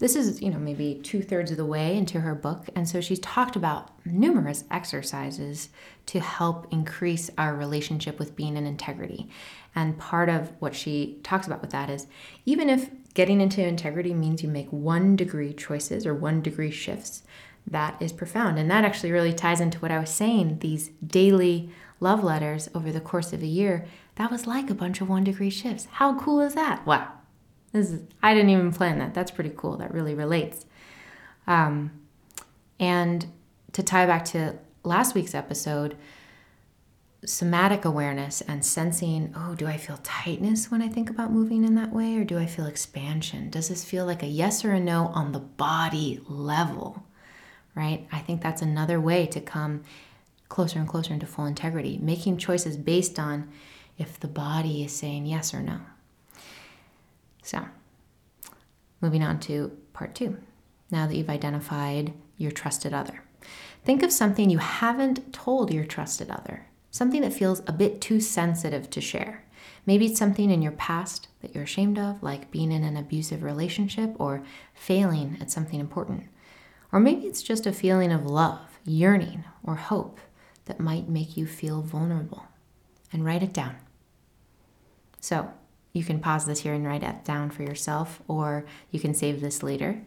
this 0.00 0.16
is, 0.16 0.40
you 0.40 0.50
know, 0.50 0.58
maybe 0.58 0.98
two 1.02 1.20
thirds 1.20 1.50
of 1.50 1.58
the 1.58 1.64
way 1.64 1.94
into 1.94 2.20
her 2.20 2.34
book. 2.34 2.64
And 2.74 2.88
so 2.88 3.02
she's 3.02 3.20
talked 3.20 3.54
about 3.54 3.90
numerous 4.06 4.64
exercises 4.70 5.68
to 6.06 6.20
help 6.20 6.66
increase 6.72 7.30
our 7.36 7.54
relationship 7.54 8.18
with 8.18 8.34
being 8.34 8.56
in 8.56 8.66
integrity. 8.66 9.28
And 9.74 9.98
part 9.98 10.30
of 10.30 10.52
what 10.58 10.74
she 10.74 11.20
talks 11.22 11.46
about 11.46 11.60
with 11.60 11.70
that 11.70 11.90
is 11.90 12.06
even 12.46 12.70
if 12.70 12.90
getting 13.12 13.42
into 13.42 13.62
integrity 13.62 14.14
means 14.14 14.42
you 14.42 14.48
make 14.48 14.72
one 14.72 15.16
degree 15.16 15.52
choices 15.52 16.06
or 16.06 16.14
one 16.14 16.40
degree 16.40 16.70
shifts, 16.70 17.22
that 17.66 18.00
is 18.00 18.10
profound. 18.10 18.58
And 18.58 18.70
that 18.70 18.86
actually 18.86 19.12
really 19.12 19.34
ties 19.34 19.60
into 19.60 19.78
what 19.80 19.92
I 19.92 19.98
was 19.98 20.10
saying 20.10 20.60
these 20.60 20.88
daily 21.06 21.70
love 22.00 22.24
letters 22.24 22.70
over 22.74 22.90
the 22.90 23.02
course 23.02 23.34
of 23.34 23.42
a 23.42 23.46
year. 23.46 23.84
That 24.14 24.30
was 24.30 24.46
like 24.46 24.70
a 24.70 24.74
bunch 24.74 25.02
of 25.02 25.10
one 25.10 25.24
degree 25.24 25.50
shifts. 25.50 25.88
How 25.92 26.18
cool 26.18 26.40
is 26.40 26.54
that? 26.54 26.86
Wow. 26.86 27.12
This 27.72 27.90
is, 27.90 28.02
I 28.22 28.34
didn't 28.34 28.50
even 28.50 28.72
plan 28.72 28.98
that. 28.98 29.14
That's 29.14 29.30
pretty 29.30 29.52
cool. 29.56 29.76
That 29.76 29.94
really 29.94 30.14
relates. 30.14 30.66
Um, 31.46 31.92
and 32.78 33.26
to 33.72 33.82
tie 33.82 34.06
back 34.06 34.24
to 34.26 34.58
last 34.82 35.14
week's 35.14 35.34
episode, 35.34 35.96
somatic 37.24 37.84
awareness 37.84 38.40
and 38.40 38.64
sensing, 38.64 39.32
oh, 39.36 39.54
do 39.54 39.66
I 39.66 39.76
feel 39.76 39.98
tightness 40.02 40.70
when 40.70 40.82
I 40.82 40.88
think 40.88 41.10
about 41.10 41.30
moving 41.30 41.64
in 41.64 41.74
that 41.74 41.92
way, 41.92 42.16
or 42.16 42.24
do 42.24 42.38
I 42.38 42.46
feel 42.46 42.66
expansion? 42.66 43.50
Does 43.50 43.68
this 43.68 43.84
feel 43.84 44.06
like 44.06 44.22
a 44.22 44.26
yes 44.26 44.64
or 44.64 44.72
a 44.72 44.80
no 44.80 45.08
on 45.08 45.32
the 45.32 45.40
body 45.40 46.20
level? 46.26 47.04
Right? 47.74 48.08
I 48.10 48.18
think 48.18 48.42
that's 48.42 48.62
another 48.62 49.00
way 49.00 49.26
to 49.26 49.40
come 49.40 49.84
closer 50.48 50.78
and 50.78 50.88
closer 50.88 51.14
into 51.14 51.26
full 51.26 51.46
integrity, 51.46 51.98
making 52.02 52.38
choices 52.38 52.76
based 52.76 53.18
on 53.18 53.48
if 53.98 54.18
the 54.18 54.26
body 54.26 54.82
is 54.82 54.92
saying 54.92 55.26
yes 55.26 55.54
or 55.54 55.60
no. 55.60 55.80
So, 57.42 57.66
moving 59.00 59.22
on 59.22 59.40
to 59.40 59.76
part 59.92 60.14
two. 60.14 60.38
Now 60.90 61.06
that 61.06 61.14
you've 61.14 61.30
identified 61.30 62.12
your 62.36 62.50
trusted 62.50 62.92
other, 62.92 63.22
think 63.84 64.02
of 64.02 64.12
something 64.12 64.50
you 64.50 64.58
haven't 64.58 65.32
told 65.32 65.72
your 65.72 65.84
trusted 65.84 66.30
other, 66.30 66.66
something 66.90 67.20
that 67.22 67.32
feels 67.32 67.62
a 67.66 67.72
bit 67.72 68.00
too 68.00 68.20
sensitive 68.20 68.90
to 68.90 69.00
share. 69.00 69.44
Maybe 69.86 70.06
it's 70.06 70.18
something 70.18 70.50
in 70.50 70.62
your 70.62 70.72
past 70.72 71.28
that 71.40 71.54
you're 71.54 71.64
ashamed 71.64 71.98
of, 71.98 72.22
like 72.22 72.50
being 72.50 72.72
in 72.72 72.84
an 72.84 72.96
abusive 72.96 73.42
relationship 73.42 74.14
or 74.18 74.42
failing 74.74 75.38
at 75.40 75.50
something 75.50 75.80
important. 75.80 76.24
Or 76.92 77.00
maybe 77.00 77.26
it's 77.26 77.42
just 77.42 77.66
a 77.66 77.72
feeling 77.72 78.12
of 78.12 78.26
love, 78.26 78.78
yearning, 78.84 79.44
or 79.62 79.76
hope 79.76 80.20
that 80.64 80.80
might 80.80 81.08
make 81.08 81.36
you 81.36 81.46
feel 81.46 81.82
vulnerable. 81.82 82.44
And 83.12 83.24
write 83.24 83.42
it 83.42 83.52
down. 83.52 83.76
So, 85.20 85.50
you 85.92 86.04
can 86.04 86.20
pause 86.20 86.46
this 86.46 86.60
here 86.60 86.74
and 86.74 86.86
write 86.86 87.02
it 87.02 87.24
down 87.24 87.50
for 87.50 87.62
yourself, 87.62 88.22
or 88.28 88.64
you 88.90 89.00
can 89.00 89.14
save 89.14 89.40
this 89.40 89.62
later 89.62 90.00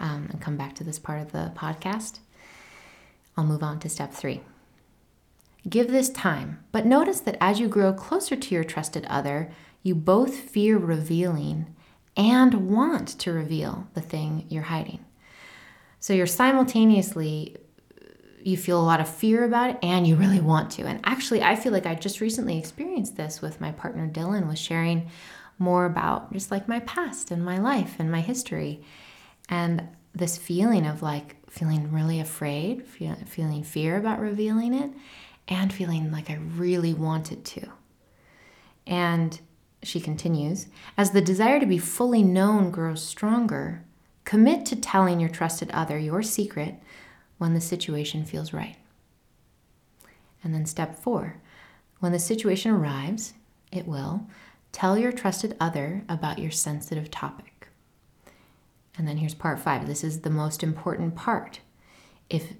um, 0.00 0.28
and 0.30 0.40
come 0.40 0.56
back 0.56 0.74
to 0.76 0.84
this 0.84 0.98
part 0.98 1.20
of 1.20 1.32
the 1.32 1.52
podcast. 1.56 2.20
I'll 3.36 3.44
move 3.44 3.62
on 3.62 3.80
to 3.80 3.88
step 3.88 4.12
three. 4.12 4.42
Give 5.68 5.90
this 5.90 6.10
time, 6.10 6.62
but 6.72 6.86
notice 6.86 7.20
that 7.20 7.38
as 7.40 7.58
you 7.58 7.68
grow 7.68 7.92
closer 7.92 8.36
to 8.36 8.54
your 8.54 8.64
trusted 8.64 9.06
other, 9.06 9.50
you 9.82 9.94
both 9.94 10.34
fear 10.34 10.76
revealing 10.76 11.74
and 12.16 12.70
want 12.70 13.08
to 13.08 13.32
reveal 13.32 13.88
the 13.94 14.00
thing 14.00 14.46
you're 14.48 14.64
hiding. 14.64 15.04
So 16.00 16.12
you're 16.12 16.26
simultaneously 16.26 17.56
you 18.44 18.58
feel 18.58 18.78
a 18.78 18.84
lot 18.84 19.00
of 19.00 19.08
fear 19.08 19.42
about 19.44 19.70
it 19.70 19.78
and 19.82 20.06
you 20.06 20.16
really 20.16 20.40
want 20.40 20.70
to. 20.72 20.82
And 20.82 21.00
actually, 21.04 21.42
I 21.42 21.56
feel 21.56 21.72
like 21.72 21.86
I 21.86 21.94
just 21.94 22.20
recently 22.20 22.58
experienced 22.58 23.16
this 23.16 23.40
with 23.40 23.60
my 23.60 23.72
partner 23.72 24.06
Dylan 24.06 24.46
was 24.46 24.58
sharing 24.58 25.08
more 25.58 25.86
about 25.86 26.30
just 26.30 26.50
like 26.50 26.68
my 26.68 26.80
past 26.80 27.30
and 27.30 27.42
my 27.42 27.56
life 27.56 27.96
and 27.98 28.12
my 28.12 28.20
history. 28.20 28.84
And 29.48 29.88
this 30.14 30.36
feeling 30.36 30.86
of 30.86 31.00
like 31.00 31.36
feeling 31.48 31.90
really 31.90 32.20
afraid, 32.20 32.84
feel, 32.86 33.16
feeling 33.26 33.62
fear 33.62 33.96
about 33.96 34.20
revealing 34.20 34.74
it, 34.74 34.90
and 35.48 35.72
feeling 35.72 36.12
like 36.12 36.28
I 36.28 36.34
really 36.34 36.92
wanted 36.92 37.46
to. 37.46 37.68
And 38.86 39.40
she 39.82 40.00
continues, 40.00 40.66
as 40.98 41.12
the 41.12 41.22
desire 41.22 41.60
to 41.60 41.66
be 41.66 41.78
fully 41.78 42.22
known 42.22 42.70
grows 42.70 43.02
stronger, 43.02 43.84
commit 44.24 44.66
to 44.66 44.76
telling 44.76 45.18
your 45.18 45.30
trusted 45.30 45.70
other 45.70 45.98
your 45.98 46.22
secret 46.22 46.74
when 47.44 47.52
the 47.52 47.60
situation 47.60 48.24
feels 48.24 48.54
right. 48.54 48.76
And 50.42 50.54
then 50.54 50.64
step 50.64 50.98
four 50.98 51.36
when 52.00 52.10
the 52.10 52.18
situation 52.18 52.70
arrives, 52.70 53.34
it 53.70 53.86
will, 53.86 54.26
tell 54.72 54.96
your 54.96 55.12
trusted 55.12 55.54
other 55.60 56.04
about 56.08 56.38
your 56.38 56.50
sensitive 56.50 57.10
topic. 57.10 57.68
And 58.96 59.06
then 59.06 59.18
here's 59.18 59.34
part 59.34 59.58
five 59.58 59.86
this 59.86 60.02
is 60.02 60.22
the 60.22 60.30
most 60.30 60.62
important 60.62 61.16
part. 61.16 61.60
If 62.30 62.54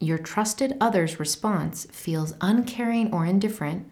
your 0.00 0.16
trusted 0.16 0.78
other's 0.80 1.20
response 1.20 1.86
feels 1.92 2.32
uncaring 2.40 3.12
or 3.12 3.26
indifferent, 3.26 3.86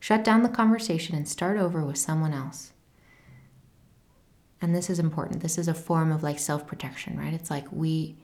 shut 0.00 0.24
down 0.24 0.42
the 0.42 0.48
conversation 0.48 1.14
and 1.14 1.28
start 1.28 1.58
over 1.58 1.84
with 1.84 1.98
someone 1.98 2.32
else. 2.32 2.72
And 4.60 4.74
this 4.74 4.90
is 4.90 4.98
important. 4.98 5.42
This 5.42 5.58
is 5.58 5.68
a 5.68 5.74
form 5.74 6.10
of 6.10 6.24
like 6.24 6.40
self 6.40 6.66
protection, 6.66 7.16
right? 7.16 7.32
It's 7.32 7.50
like 7.50 7.66
we 7.70 8.16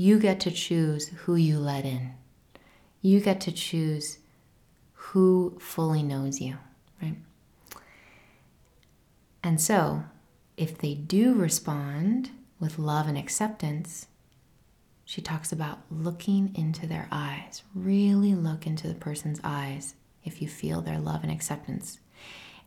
you 0.00 0.18
get 0.18 0.40
to 0.40 0.50
choose 0.50 1.08
who 1.08 1.36
you 1.36 1.58
let 1.58 1.84
in. 1.84 2.12
You 3.02 3.20
get 3.20 3.38
to 3.42 3.52
choose 3.52 4.16
who 4.94 5.58
fully 5.60 6.02
knows 6.02 6.40
you, 6.40 6.56
right? 7.02 7.16
And 9.42 9.60
so, 9.60 10.04
if 10.56 10.78
they 10.78 10.94
do 10.94 11.34
respond 11.34 12.30
with 12.58 12.78
love 12.78 13.08
and 13.08 13.18
acceptance, 13.18 14.06
she 15.04 15.20
talks 15.20 15.52
about 15.52 15.80
looking 15.90 16.54
into 16.54 16.86
their 16.86 17.06
eyes. 17.12 17.62
Really 17.74 18.34
look 18.34 18.66
into 18.66 18.88
the 18.88 18.94
person's 18.94 19.40
eyes 19.44 19.96
if 20.24 20.40
you 20.40 20.48
feel 20.48 20.80
their 20.80 20.98
love 20.98 21.22
and 21.24 21.30
acceptance. 21.30 21.98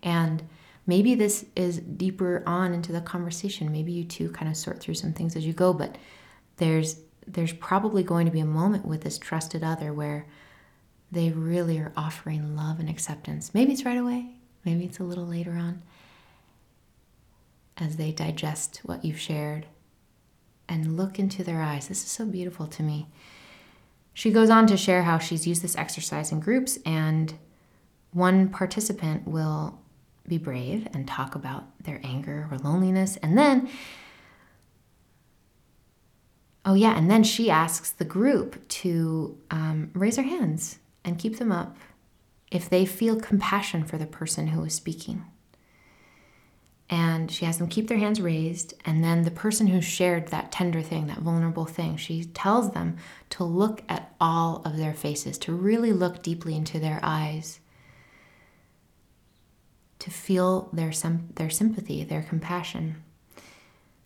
And 0.03 0.43
maybe 0.85 1.15
this 1.15 1.45
is 1.55 1.79
deeper 1.79 2.43
on 2.45 2.75
into 2.75 2.91
the 2.91 3.01
conversation. 3.01 3.71
Maybe 3.71 3.91
you 3.91 4.03
two 4.03 4.29
kind 4.29 4.51
of 4.51 4.55
sort 4.55 4.79
through 4.79 4.93
some 4.93 5.13
things 5.13 5.35
as 5.35 5.47
you 5.47 5.53
go, 5.53 5.73
but 5.73 5.97
there's 6.57 6.97
there's 7.27 7.53
probably 7.53 8.03
going 8.03 8.25
to 8.25 8.32
be 8.32 8.39
a 8.39 8.46
moment 8.46 8.86
with 8.86 9.01
this 9.01 9.18
trusted 9.18 9.63
other 9.63 9.94
where 9.94 10.25
they 11.12 11.30
really 11.30 11.80
are 11.80 11.94
offering 11.96 12.56
love 12.56 12.80
and 12.80 12.89
acceptance. 12.89 13.53
Maybe 13.53 13.74
it's 13.74 13.86
right 13.86 13.98
away, 13.98 14.32
maybe 14.65 14.86
it's 14.86 15.00
a 15.00 15.03
little 15.03 15.25
later 15.25 15.51
on 15.53 15.82
as 17.77 17.98
they 17.98 18.12
digest 18.12 18.82
what 18.84 19.03
you've 19.03 19.20
shared 19.20 19.65
and 20.68 20.98
look 20.98 21.20
into 21.20 21.44
their 21.44 21.62
eyes. 21.62 21.88
This 21.88 22.03
is 22.03 22.12
so 22.12 22.25
beautiful 22.25 22.68
to 22.68 22.84
me. 22.84 23.08
She 24.13 24.32
goes 24.32 24.50
on 24.50 24.68
to 24.68 24.77
share 24.77 25.03
how 25.03 25.18
she's 25.18 25.48
used 25.48 25.63
this 25.63 25.75
exercise 25.75 26.32
in 26.32 26.39
groups, 26.39 26.77
and 26.86 27.34
one 28.12 28.50
participant 28.50 29.27
will 29.27 29.80
be 30.27 30.38
brave 30.38 30.88
and 30.94 31.08
talk 31.08 31.36
about 31.36 31.65
their 31.84 32.00
anger 32.03 32.48
or 32.51 32.58
loneliness, 32.60 33.18
and 33.18 33.38
then 33.38 33.70
Oh, 36.65 36.75
yeah. 36.75 36.98
And 36.98 37.12
then 37.12 37.24
she 37.24 37.50
asks 37.50 37.91
the 37.91 38.05
group 38.05 38.67
to 38.70 39.38
um, 39.51 39.91
raise 39.93 40.15
their 40.15 40.25
hands 40.25 40.79
and 41.03 41.20
keep 41.20 41.38
them 41.38 41.51
up 41.51 41.75
if 42.51 42.70
they 42.70 42.86
feel 42.86 43.20
compassion 43.20 43.84
for 43.84 43.98
the 43.98 44.05
person 44.05 44.48
who 44.48 44.63
is 44.63 44.74
speaking. 44.74 45.25
And 46.89 47.32
she 47.32 47.46
has 47.46 47.58
them 47.58 47.67
keep 47.67 47.88
their 47.88 47.98
hands 47.98 48.22
raised. 48.22 48.75
And 48.86 49.03
then 49.03 49.24
the 49.24 49.32
person 49.32 49.67
who 49.67 49.82
shared 49.82 50.27
that 50.27 50.51
tender 50.51 50.82
thing, 50.82 51.08
that 51.08 51.17
vulnerable 51.17 51.65
thing, 51.65 51.98
she 51.98 52.25
tells 52.25 52.72
them 52.72 52.98
to 53.32 53.43
look 53.43 53.82
at 53.89 54.13
all 54.22 54.62
of 54.63 54.77
their 54.77 54.93
faces, 54.93 55.38
to 55.39 55.53
really 55.53 55.91
look 55.91 56.22
deeply 56.22 56.55
into 56.55 56.79
their 56.79 57.00
eyes, 57.01 57.60
to 60.00 60.12
feel 60.12 60.70
their, 60.72 60.91
their 61.36 61.50
sympathy, 61.50 62.03
their 62.03 62.22
compassion. 62.22 63.03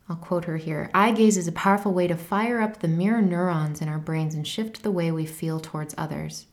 I'll 0.09 0.15
quote 0.15 0.45
her 0.45 0.57
here 0.57 0.89
Eye 0.93 1.11
gaze 1.11 1.37
is 1.37 1.47
a 1.47 1.53
powerful 1.53 1.93
way 1.93 2.07
to 2.07 2.15
fire 2.15 2.61
up 2.61 2.79
the 2.79 2.87
mirror 2.87 3.21
neurons 3.21 3.81
in 3.81 3.89
our 3.89 3.97
brains 3.97 4.35
and 4.35 4.47
shift 4.47 4.83
the 4.83 4.91
way 4.91 5.11
we 5.11 5.25
feel 5.25 5.59
towards 5.59 5.95
others. 5.97 6.47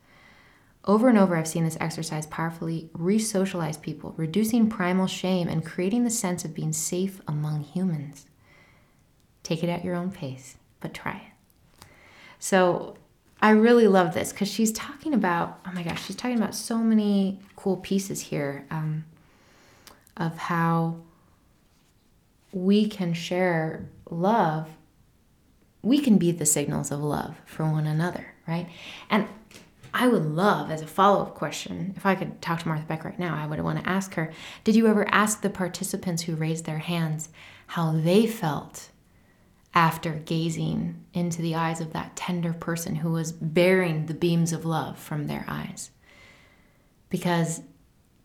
Over 0.86 1.08
and 1.08 1.16
over, 1.16 1.36
I've 1.36 1.48
seen 1.48 1.64
this 1.64 1.78
exercise 1.80 2.26
powerfully 2.26 2.90
re 2.92 3.18
socialize 3.18 3.78
people, 3.78 4.12
reducing 4.16 4.68
primal 4.68 5.06
shame 5.06 5.48
and 5.48 5.64
creating 5.64 6.04
the 6.04 6.10
sense 6.10 6.44
of 6.44 6.54
being 6.54 6.72
safe 6.72 7.20
among 7.26 7.62
humans. 7.62 8.26
Take 9.42 9.62
it 9.62 9.70
at 9.70 9.84
your 9.84 9.94
own 9.94 10.10
pace, 10.10 10.56
but 10.80 10.92
try 10.92 11.16
it. 11.16 11.86
So, 12.38 12.96
I 13.40 13.50
really 13.50 13.88
love 13.88 14.14
this 14.14 14.32
because 14.32 14.48
she's 14.48 14.72
talking 14.72 15.12
about, 15.12 15.60
oh 15.66 15.72
my 15.72 15.82
gosh, 15.82 16.04
she's 16.04 16.16
talking 16.16 16.38
about 16.38 16.54
so 16.54 16.78
many 16.78 17.40
cool 17.56 17.76
pieces 17.76 18.20
here 18.20 18.66
um, 18.70 19.04
of 20.16 20.36
how 20.38 20.96
we 22.54 22.88
can 22.88 23.12
share 23.12 23.90
love, 24.08 24.68
we 25.82 25.98
can 25.98 26.18
be 26.18 26.30
the 26.30 26.46
signals 26.46 26.92
of 26.92 27.00
love 27.00 27.34
for 27.44 27.64
one 27.64 27.86
another, 27.86 28.32
right? 28.46 28.68
And 29.10 29.26
I 29.92 30.06
would 30.06 30.24
love, 30.24 30.70
as 30.70 30.80
a 30.80 30.86
follow 30.86 31.22
up 31.22 31.34
question, 31.34 31.94
if 31.96 32.06
I 32.06 32.14
could 32.14 32.40
talk 32.40 32.60
to 32.60 32.68
Martha 32.68 32.86
Beck 32.86 33.04
right 33.04 33.18
now, 33.18 33.36
I 33.36 33.46
would 33.46 33.60
want 33.60 33.82
to 33.82 33.88
ask 33.88 34.14
her 34.14 34.32
Did 34.62 34.76
you 34.76 34.86
ever 34.86 35.06
ask 35.08 35.40
the 35.40 35.50
participants 35.50 36.22
who 36.22 36.36
raised 36.36 36.64
their 36.64 36.78
hands 36.78 37.28
how 37.68 37.92
they 37.92 38.26
felt 38.26 38.90
after 39.74 40.12
gazing 40.12 41.04
into 41.12 41.42
the 41.42 41.56
eyes 41.56 41.80
of 41.80 41.92
that 41.92 42.14
tender 42.14 42.52
person 42.52 42.96
who 42.96 43.10
was 43.10 43.32
bearing 43.32 44.06
the 44.06 44.14
beams 44.14 44.52
of 44.52 44.64
love 44.64 44.96
from 44.98 45.26
their 45.26 45.44
eyes? 45.48 45.90
Because 47.08 47.62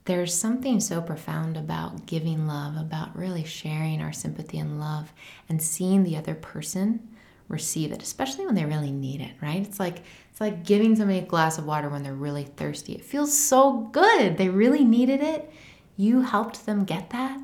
there's 0.09 0.33
something 0.33 0.79
so 0.79 0.99
profound 0.99 1.55
about 1.55 2.07
giving 2.07 2.47
love, 2.47 2.75
about 2.77 3.15
really 3.15 3.43
sharing 3.43 4.01
our 4.01 4.11
sympathy 4.11 4.57
and 4.57 4.79
love 4.79 5.13
and 5.47 5.61
seeing 5.61 6.03
the 6.03 6.17
other 6.17 6.33
person 6.33 7.07
receive 7.47 7.91
it, 7.91 8.01
especially 8.01 8.43
when 8.43 8.55
they 8.55 8.65
really 8.65 8.91
need 8.91 9.21
it, 9.21 9.33
right? 9.39 9.61
It's 9.61 9.79
like 9.79 10.01
it's 10.31 10.41
like 10.41 10.65
giving 10.65 10.95
somebody 10.95 11.19
a 11.19 11.21
glass 11.21 11.59
of 11.59 11.67
water 11.67 11.89
when 11.89 12.01
they're 12.01 12.15
really 12.15 12.45
thirsty. 12.45 12.93
It 12.93 13.05
feels 13.05 13.37
so 13.37 13.81
good. 13.91 14.35
They 14.35 14.49
really 14.49 14.83
needed 14.83 15.21
it. 15.21 15.53
You 15.95 16.21
helped 16.21 16.65
them 16.65 16.85
get 16.85 17.11
that. 17.11 17.39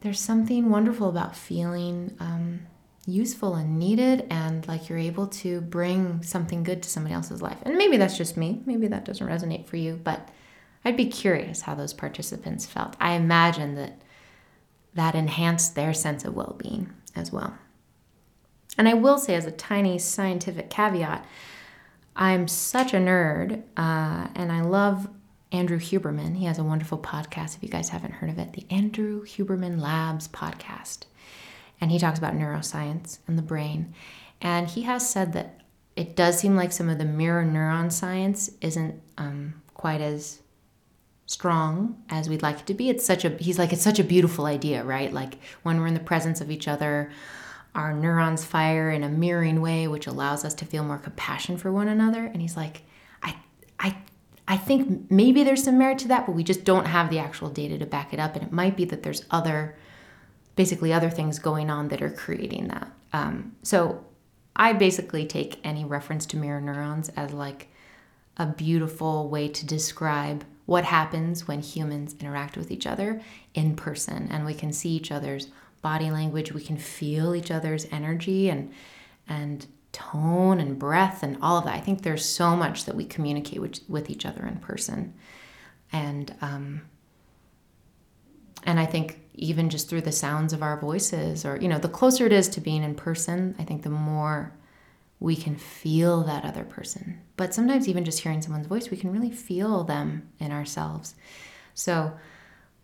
There's 0.00 0.18
something 0.18 0.70
wonderful 0.70 1.10
about 1.10 1.36
feeling 1.36 2.16
um, 2.20 2.60
useful 3.04 3.54
and 3.54 3.78
needed 3.78 4.26
and 4.30 4.66
like 4.66 4.88
you're 4.88 4.96
able 4.96 5.26
to 5.26 5.60
bring 5.60 6.22
something 6.22 6.62
good 6.62 6.82
to 6.84 6.88
somebody 6.88 7.14
else's 7.14 7.42
life. 7.42 7.58
And 7.64 7.76
maybe 7.76 7.98
that's 7.98 8.16
just 8.16 8.38
me. 8.38 8.62
Maybe 8.64 8.86
that 8.86 9.04
doesn't 9.04 9.26
resonate 9.28 9.66
for 9.66 9.76
you, 9.76 10.00
but 10.02 10.30
I'd 10.84 10.96
be 10.96 11.06
curious 11.06 11.62
how 11.62 11.74
those 11.74 11.92
participants 11.92 12.66
felt. 12.66 12.96
I 13.00 13.12
imagine 13.12 13.74
that 13.74 14.00
that 14.94 15.14
enhanced 15.14 15.74
their 15.74 15.94
sense 15.94 16.24
of 16.24 16.34
well 16.34 16.56
being 16.58 16.92
as 17.14 17.30
well. 17.30 17.54
And 18.76 18.88
I 18.88 18.94
will 18.94 19.18
say, 19.18 19.34
as 19.34 19.46
a 19.46 19.52
tiny 19.52 19.98
scientific 19.98 20.70
caveat, 20.70 21.24
I'm 22.16 22.48
such 22.48 22.92
a 22.92 22.96
nerd 22.96 23.62
uh, 23.76 24.28
and 24.34 24.50
I 24.50 24.62
love 24.62 25.08
Andrew 25.52 25.78
Huberman. 25.78 26.36
He 26.36 26.44
has 26.46 26.58
a 26.58 26.64
wonderful 26.64 26.98
podcast, 26.98 27.56
if 27.56 27.62
you 27.62 27.68
guys 27.68 27.88
haven't 27.88 28.14
heard 28.14 28.30
of 28.30 28.38
it, 28.38 28.52
the 28.52 28.66
Andrew 28.70 29.24
Huberman 29.24 29.80
Labs 29.80 30.28
podcast. 30.28 31.04
And 31.80 31.90
he 31.90 31.98
talks 31.98 32.18
about 32.18 32.34
neuroscience 32.34 33.18
and 33.26 33.38
the 33.38 33.42
brain. 33.42 33.94
And 34.40 34.68
he 34.68 34.82
has 34.82 35.08
said 35.08 35.32
that 35.32 35.60
it 35.96 36.16
does 36.16 36.38
seem 36.38 36.56
like 36.56 36.72
some 36.72 36.88
of 36.88 36.98
the 36.98 37.04
mirror 37.04 37.44
neuron 37.44 37.90
science 37.90 38.50
isn't 38.60 39.02
um, 39.18 39.60
quite 39.74 40.00
as 40.00 40.40
strong 41.30 42.02
as 42.08 42.28
we'd 42.28 42.42
like 42.42 42.58
it 42.58 42.66
to 42.66 42.74
be. 42.74 42.90
It's 42.90 43.06
such 43.06 43.24
a 43.24 43.30
he's 43.30 43.56
like 43.56 43.72
it's 43.72 43.82
such 43.82 44.00
a 44.00 44.04
beautiful 44.04 44.46
idea, 44.46 44.82
right? 44.82 45.12
Like 45.12 45.38
when 45.62 45.78
we're 45.78 45.86
in 45.86 45.94
the 45.94 46.00
presence 46.00 46.40
of 46.40 46.50
each 46.50 46.66
other, 46.66 47.12
our 47.72 47.92
neurons 47.92 48.44
fire 48.44 48.90
in 48.90 49.04
a 49.04 49.08
mirroring 49.08 49.60
way 49.60 49.86
which 49.86 50.08
allows 50.08 50.44
us 50.44 50.54
to 50.54 50.64
feel 50.64 50.82
more 50.82 50.98
compassion 50.98 51.56
for 51.56 51.70
one 51.70 51.86
another 51.86 52.26
and 52.26 52.42
he's 52.42 52.56
like 52.56 52.82
I 53.22 53.36
I 53.78 53.96
I 54.48 54.56
think 54.56 55.08
maybe 55.08 55.44
there's 55.44 55.62
some 55.62 55.78
merit 55.78 56.00
to 56.00 56.08
that, 56.08 56.26
but 56.26 56.32
we 56.32 56.42
just 56.42 56.64
don't 56.64 56.86
have 56.86 57.10
the 57.10 57.20
actual 57.20 57.48
data 57.48 57.78
to 57.78 57.86
back 57.86 58.12
it 58.12 58.18
up 58.18 58.34
and 58.34 58.44
it 58.44 58.50
might 58.50 58.76
be 58.76 58.84
that 58.86 59.04
there's 59.04 59.24
other 59.30 59.76
basically 60.56 60.92
other 60.92 61.10
things 61.10 61.38
going 61.38 61.70
on 61.70 61.88
that 61.88 62.02
are 62.02 62.10
creating 62.10 62.66
that. 62.68 62.90
Um, 63.12 63.54
so 63.62 64.04
I 64.56 64.72
basically 64.72 65.26
take 65.26 65.60
any 65.62 65.84
reference 65.84 66.26
to 66.26 66.36
mirror 66.36 66.60
neurons 66.60 67.08
as 67.10 67.32
like 67.32 67.68
a 68.36 68.46
beautiful 68.46 69.28
way 69.28 69.46
to 69.46 69.64
describe 69.64 70.44
what 70.70 70.84
happens 70.84 71.48
when 71.48 71.60
humans 71.60 72.14
interact 72.20 72.56
with 72.56 72.70
each 72.70 72.86
other 72.86 73.20
in 73.54 73.74
person. 73.74 74.28
And 74.30 74.46
we 74.46 74.54
can 74.54 74.72
see 74.72 74.90
each 74.90 75.10
other's 75.10 75.48
body 75.82 76.12
language 76.12 76.52
we 76.52 76.62
can 76.62 76.76
feel 76.76 77.34
each 77.34 77.50
other's 77.50 77.86
energy 77.90 78.48
and 78.48 78.72
and 79.26 79.66
tone 79.90 80.60
and 80.60 80.78
breath 80.78 81.24
and 81.24 81.36
all 81.42 81.58
of 81.58 81.64
that. 81.64 81.74
I 81.74 81.80
think 81.80 82.02
there's 82.02 82.24
so 82.24 82.54
much 82.54 82.84
that 82.84 82.94
we 82.94 83.04
communicate 83.04 83.60
with, 83.60 83.80
with 83.88 84.10
each 84.10 84.24
other 84.24 84.46
in 84.46 84.58
person. 84.58 85.14
And 85.92 86.32
um, 86.40 86.82
and 88.64 88.78
i 88.78 88.84
think 88.84 89.18
even 89.34 89.70
just 89.70 89.88
through 89.88 90.02
the 90.02 90.12
sounds 90.12 90.52
of 90.52 90.62
our 90.62 90.78
voices 90.78 91.46
or 91.46 91.56
you 91.56 91.66
know 91.66 91.78
the 91.78 91.88
closer 91.88 92.26
it 92.26 92.32
is 92.32 92.46
to 92.46 92.60
being 92.60 92.82
in 92.82 92.94
person 92.94 93.56
i 93.58 93.64
think 93.64 93.82
the 93.82 93.88
more 93.88 94.52
we 95.20 95.36
can 95.36 95.54
feel 95.54 96.24
that 96.24 96.44
other 96.44 96.64
person. 96.64 97.20
But 97.36 97.54
sometimes, 97.54 97.88
even 97.88 98.04
just 98.04 98.20
hearing 98.20 98.40
someone's 98.40 98.66
voice, 98.66 98.90
we 98.90 98.96
can 98.96 99.12
really 99.12 99.30
feel 99.30 99.84
them 99.84 100.28
in 100.38 100.50
ourselves. 100.50 101.14
So, 101.74 102.12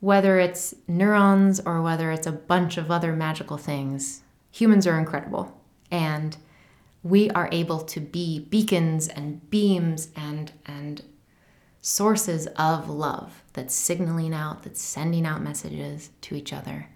whether 0.00 0.38
it's 0.38 0.74
neurons 0.86 1.58
or 1.60 1.80
whether 1.80 2.12
it's 2.12 2.26
a 2.26 2.32
bunch 2.32 2.76
of 2.76 2.90
other 2.90 3.14
magical 3.14 3.56
things, 3.56 4.22
humans 4.50 4.86
are 4.86 4.98
incredible. 4.98 5.58
And 5.90 6.36
we 7.02 7.30
are 7.30 7.48
able 7.50 7.80
to 7.80 8.00
be 8.00 8.40
beacons 8.40 9.08
and 9.08 9.48
beams 9.48 10.10
and, 10.14 10.52
and 10.66 11.02
sources 11.80 12.46
of 12.56 12.90
love 12.90 13.42
that's 13.54 13.74
signaling 13.74 14.34
out, 14.34 14.64
that's 14.64 14.82
sending 14.82 15.24
out 15.24 15.40
messages 15.40 16.10
to 16.20 16.34
each 16.34 16.52
other. 16.52 16.88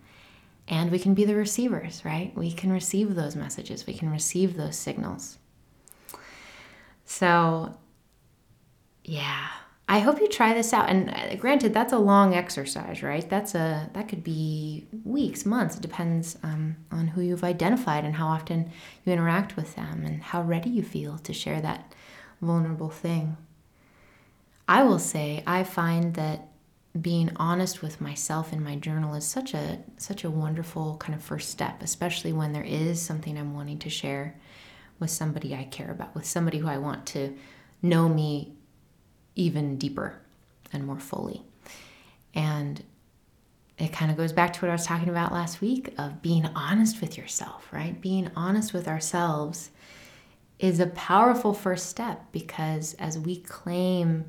And 0.70 0.90
we 0.92 1.00
can 1.00 1.14
be 1.14 1.24
the 1.24 1.34
receivers, 1.34 2.02
right? 2.04 2.32
We 2.36 2.52
can 2.52 2.72
receive 2.72 3.16
those 3.16 3.36
messages, 3.36 3.86
we 3.86 3.94
can 3.94 4.08
receive 4.08 4.56
those 4.56 4.76
signals. 4.76 5.36
So, 7.04 7.74
yeah. 9.04 9.48
I 9.88 9.98
hope 9.98 10.20
you 10.20 10.28
try 10.28 10.54
this 10.54 10.72
out. 10.72 10.88
And 10.88 11.10
uh, 11.10 11.34
granted, 11.34 11.74
that's 11.74 11.92
a 11.92 11.98
long 11.98 12.32
exercise, 12.32 13.02
right? 13.02 13.28
That's 13.28 13.56
a 13.56 13.90
that 13.92 14.06
could 14.06 14.22
be 14.22 14.86
weeks, 15.04 15.44
months. 15.44 15.74
It 15.74 15.82
depends 15.82 16.38
um, 16.44 16.76
on 16.92 17.08
who 17.08 17.20
you've 17.20 17.42
identified 17.42 18.04
and 18.04 18.14
how 18.14 18.28
often 18.28 18.70
you 19.04 19.12
interact 19.12 19.56
with 19.56 19.74
them 19.74 20.04
and 20.06 20.22
how 20.22 20.42
ready 20.42 20.70
you 20.70 20.84
feel 20.84 21.18
to 21.18 21.32
share 21.32 21.60
that 21.60 21.92
vulnerable 22.40 22.90
thing. 22.90 23.36
I 24.68 24.84
will 24.84 25.00
say, 25.00 25.42
I 25.44 25.64
find 25.64 26.14
that 26.14 26.49
being 26.98 27.30
honest 27.36 27.82
with 27.82 28.00
myself 28.00 28.52
in 28.52 28.64
my 28.64 28.76
journal 28.76 29.14
is 29.14 29.24
such 29.24 29.54
a 29.54 29.78
such 29.96 30.24
a 30.24 30.30
wonderful 30.30 30.96
kind 30.96 31.14
of 31.14 31.22
first 31.22 31.50
step, 31.50 31.82
especially 31.82 32.32
when 32.32 32.52
there 32.52 32.64
is 32.64 33.00
something 33.00 33.38
I'm 33.38 33.54
wanting 33.54 33.78
to 33.80 33.90
share 33.90 34.36
with 34.98 35.10
somebody 35.10 35.54
I 35.54 35.64
care 35.64 35.90
about, 35.90 36.14
with 36.14 36.26
somebody 36.26 36.58
who 36.58 36.68
I 36.68 36.78
want 36.78 37.06
to 37.06 37.34
know 37.80 38.08
me 38.08 38.54
even 39.36 39.78
deeper 39.78 40.20
and 40.72 40.84
more 40.84 40.98
fully. 40.98 41.42
And 42.34 42.82
it 43.78 43.92
kind 43.92 44.10
of 44.10 44.16
goes 44.16 44.32
back 44.32 44.52
to 44.52 44.60
what 44.60 44.68
I 44.68 44.74
was 44.74 44.84
talking 44.84 45.08
about 45.08 45.32
last 45.32 45.60
week 45.60 45.94
of 45.96 46.20
being 46.20 46.46
honest 46.54 47.00
with 47.00 47.16
yourself, 47.16 47.66
right? 47.72 47.98
Being 47.98 48.30
honest 48.36 48.74
with 48.74 48.86
ourselves 48.86 49.70
is 50.58 50.80
a 50.80 50.86
powerful 50.88 51.54
first 51.54 51.86
step 51.86 52.26
because 52.30 52.94
as 52.94 53.18
we 53.18 53.36
claim 53.36 54.26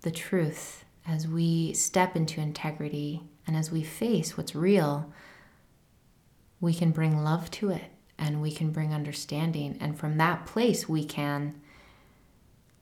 the 0.00 0.10
truth, 0.10 0.84
as 1.08 1.26
we 1.26 1.72
step 1.72 2.14
into 2.14 2.40
integrity, 2.40 3.22
and 3.46 3.56
as 3.56 3.72
we 3.72 3.82
face 3.82 4.36
what's 4.36 4.54
real, 4.54 5.10
we 6.60 6.74
can 6.74 6.90
bring 6.90 7.24
love 7.24 7.50
to 7.50 7.70
it 7.70 7.90
and 8.18 8.42
we 8.42 8.52
can 8.52 8.70
bring 8.70 8.92
understanding. 8.92 9.78
And 9.80 9.98
from 9.98 10.18
that 10.18 10.44
place, 10.44 10.86
we 10.86 11.04
can 11.04 11.58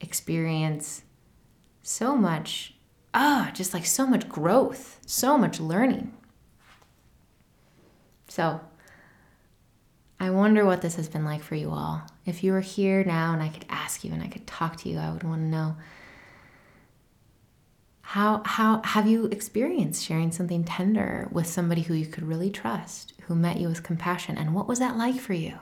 experience 0.00 1.02
so 1.82 2.16
much, 2.16 2.74
ah, 3.14 3.52
just 3.54 3.72
like 3.72 3.86
so 3.86 4.06
much 4.06 4.28
growth, 4.28 4.98
so 5.06 5.38
much 5.38 5.60
learning. 5.60 6.12
So, 8.26 8.60
I 10.18 10.30
wonder 10.30 10.64
what 10.64 10.82
this 10.82 10.96
has 10.96 11.08
been 11.08 11.24
like 11.24 11.42
for 11.42 11.54
you 11.54 11.70
all. 11.70 12.02
If 12.24 12.42
you 12.42 12.52
were 12.52 12.60
here 12.60 13.04
now 13.04 13.34
and 13.34 13.42
I 13.42 13.50
could 13.50 13.66
ask 13.68 14.02
you 14.02 14.12
and 14.12 14.22
I 14.22 14.26
could 14.26 14.46
talk 14.46 14.76
to 14.78 14.88
you, 14.88 14.98
I 14.98 15.12
would 15.12 15.22
want 15.22 15.42
to 15.42 15.46
know 15.46 15.76
how 18.10 18.40
how 18.44 18.80
have 18.82 19.08
you 19.08 19.26
experienced 19.26 20.04
sharing 20.04 20.30
something 20.30 20.62
tender 20.62 21.28
with 21.32 21.48
somebody 21.48 21.82
who 21.82 21.94
you 21.94 22.06
could 22.06 22.22
really 22.22 22.50
trust, 22.50 23.14
who 23.22 23.34
met 23.34 23.56
you 23.56 23.66
with 23.66 23.82
compassion, 23.82 24.38
and 24.38 24.54
what 24.54 24.68
was 24.68 24.78
that 24.78 24.96
like 24.96 25.18
for 25.18 25.32
you? 25.32 25.58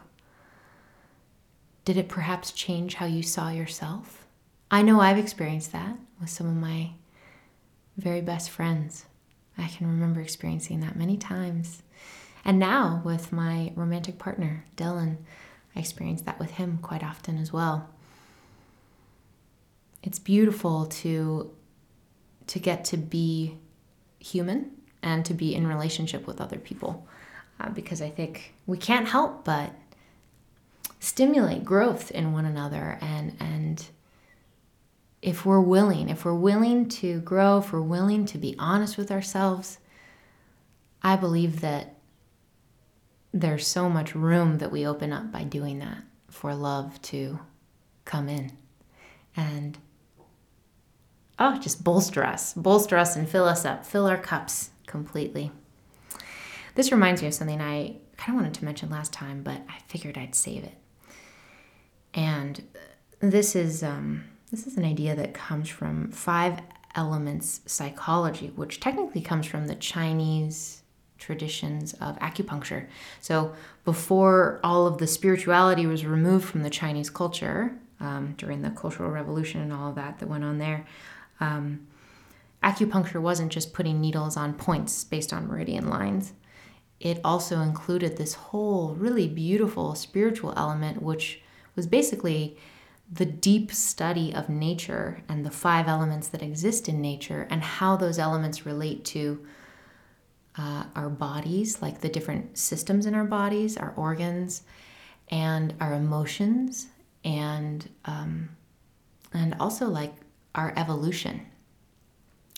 Did 1.87 1.96
it 1.96 2.11
perhaps 2.11 2.52
change 2.52 2.96
how 2.96 3.07
you 3.07 3.22
saw 3.22 3.48
yourself? 3.48 4.26
I 4.70 4.83
know 4.83 5.00
I've 5.00 5.16
experienced 5.16 5.72
that 5.72 5.96
with 6.20 6.28
some 6.28 6.46
of 6.46 6.54
my 6.54 6.90
very 7.96 8.20
best 8.20 8.50
friends. 8.50 9.07
I 9.57 9.68
can 9.68 9.87
remember 9.87 10.20
experiencing 10.20 10.80
that 10.80 10.96
many 10.96 11.16
times. 11.16 11.83
And 12.44 12.59
now 12.59 13.00
with 13.07 13.33
my 13.33 13.72
romantic 13.74 14.18
partner, 14.18 14.66
Dylan, 14.76 15.16
I 15.74 15.80
experience 15.80 16.20
that 16.22 16.38
with 16.38 16.50
him 16.52 16.78
quite 16.83 17.02
often 17.02 17.38
as 17.38 17.54
well. 17.54 17.88
It's 20.02 20.18
beautiful 20.18 20.85
to 20.87 21.50
to 22.48 22.59
get 22.59 22.85
to 22.87 22.96
be 22.96 23.57
human 24.18 24.70
and 25.02 25.24
to 25.26 25.35
be 25.35 25.54
in 25.54 25.66
relationship 25.66 26.26
with 26.26 26.40
other 26.40 26.59
people. 26.59 27.07
Uh, 27.61 27.70
because 27.70 28.02
I 28.02 28.11
think 28.11 28.54
we 28.66 28.76
can't 28.76 29.07
help 29.07 29.44
but 29.44 29.72
stimulate 30.98 31.64
growth 31.64 32.11
in 32.11 32.33
one 32.33 32.46
another 32.46 32.98
and 33.00 33.37
and 33.38 33.87
if 35.24 35.46
we're 35.46 35.61
willing, 35.61 36.11
if 36.11 36.26
we're 36.26 36.35
willing 36.35 36.87
to 36.87 37.18
grow, 37.20 37.57
if 37.57 37.72
we're 37.72 37.80
willing 37.80 38.26
to 38.26 38.37
be 38.37 38.54
honest 38.59 38.98
with 38.98 39.11
ourselves, 39.11 39.78
I 41.02 41.16
believe 41.16 41.62
that 41.62 41.94
there's 43.33 43.66
so 43.66 43.88
much 43.88 44.14
room 44.14 44.59
that 44.59 44.70
we 44.70 44.87
open 44.87 45.14
up 45.14 45.33
by 45.33 45.44
doing 45.44 45.78
that 45.78 45.98
for 46.28 46.54
love 46.54 47.00
to 47.02 47.38
come 48.04 48.28
in. 48.28 48.52
And 49.35 49.78
oh 51.38 51.58
just 51.58 51.84
bolster 51.84 52.24
us 52.24 52.54
bolster 52.54 52.96
us 52.96 53.16
and 53.16 53.28
fill 53.28 53.44
us 53.44 53.64
up. 53.64 53.84
Fill 53.84 54.06
our 54.06 54.18
cups 54.18 54.70
completely. 54.86 55.50
This 56.74 56.90
reminds 56.90 57.22
me 57.22 57.28
of 57.28 57.34
something 57.34 57.60
i 57.60 57.96
kind 58.16 58.36
of 58.36 58.42
wanted 58.42 58.54
to 58.54 58.64
mention 58.64 58.90
last 58.90 59.12
time 59.12 59.42
but 59.42 59.60
i 59.68 59.78
figured 59.88 60.18
i'd 60.18 60.34
save 60.34 60.64
it. 60.64 60.74
And 62.12 62.64
this 63.20 63.56
is 63.56 63.82
um, 63.82 64.24
this 64.50 64.66
is 64.66 64.76
an 64.76 64.84
idea 64.84 65.16
that 65.16 65.34
comes 65.34 65.68
from 65.68 66.10
five 66.10 66.60
elements 66.94 67.60
psychology 67.66 68.52
which 68.54 68.78
technically 68.78 69.20
comes 69.20 69.46
from 69.46 69.66
the 69.66 69.74
chinese 69.74 70.84
traditions 71.24 71.94
of 71.94 72.18
acupuncture. 72.18 72.86
So, 73.20 73.54
before 73.84 74.60
all 74.62 74.86
of 74.86 74.98
the 74.98 75.06
spirituality 75.06 75.86
was 75.86 76.04
removed 76.04 76.44
from 76.44 76.62
the 76.62 76.70
Chinese 76.70 77.10
culture 77.10 77.74
um, 78.00 78.34
during 78.36 78.62
the 78.62 78.70
Cultural 78.70 79.10
Revolution 79.10 79.60
and 79.60 79.72
all 79.72 79.88
of 79.90 79.94
that 79.94 80.18
that 80.18 80.28
went 80.28 80.44
on 80.44 80.58
there, 80.58 80.86
um, 81.40 81.86
acupuncture 82.62 83.20
wasn't 83.20 83.52
just 83.52 83.74
putting 83.74 84.00
needles 84.00 84.36
on 84.36 84.54
points 84.54 85.04
based 85.04 85.32
on 85.32 85.46
meridian 85.46 85.88
lines. 85.88 86.32
It 87.00 87.20
also 87.22 87.60
included 87.60 88.16
this 88.16 88.34
whole 88.34 88.94
really 88.94 89.28
beautiful 89.28 89.94
spiritual 89.94 90.54
element, 90.56 91.02
which 91.02 91.42
was 91.76 91.86
basically 91.86 92.56
the 93.12 93.26
deep 93.26 93.70
study 93.72 94.34
of 94.34 94.48
nature 94.48 95.22
and 95.28 95.44
the 95.44 95.50
five 95.50 95.88
elements 95.88 96.28
that 96.28 96.42
exist 96.42 96.88
in 96.88 97.00
nature 97.00 97.46
and 97.50 97.62
how 97.62 97.96
those 97.96 98.18
elements 98.18 98.64
relate 98.64 99.04
to 99.04 99.44
uh, 100.56 100.84
our 100.94 101.10
bodies, 101.10 101.82
like 101.82 102.00
the 102.00 102.08
different 102.08 102.56
systems 102.56 103.06
in 103.06 103.14
our 103.14 103.24
bodies, 103.24 103.76
our 103.76 103.92
organs, 103.96 104.62
and 105.28 105.74
our 105.80 105.94
emotions, 105.94 106.86
and 107.24 107.88
um, 108.04 108.50
and 109.32 109.56
also 109.58 109.88
like 109.88 110.14
our 110.54 110.72
evolution. 110.76 111.46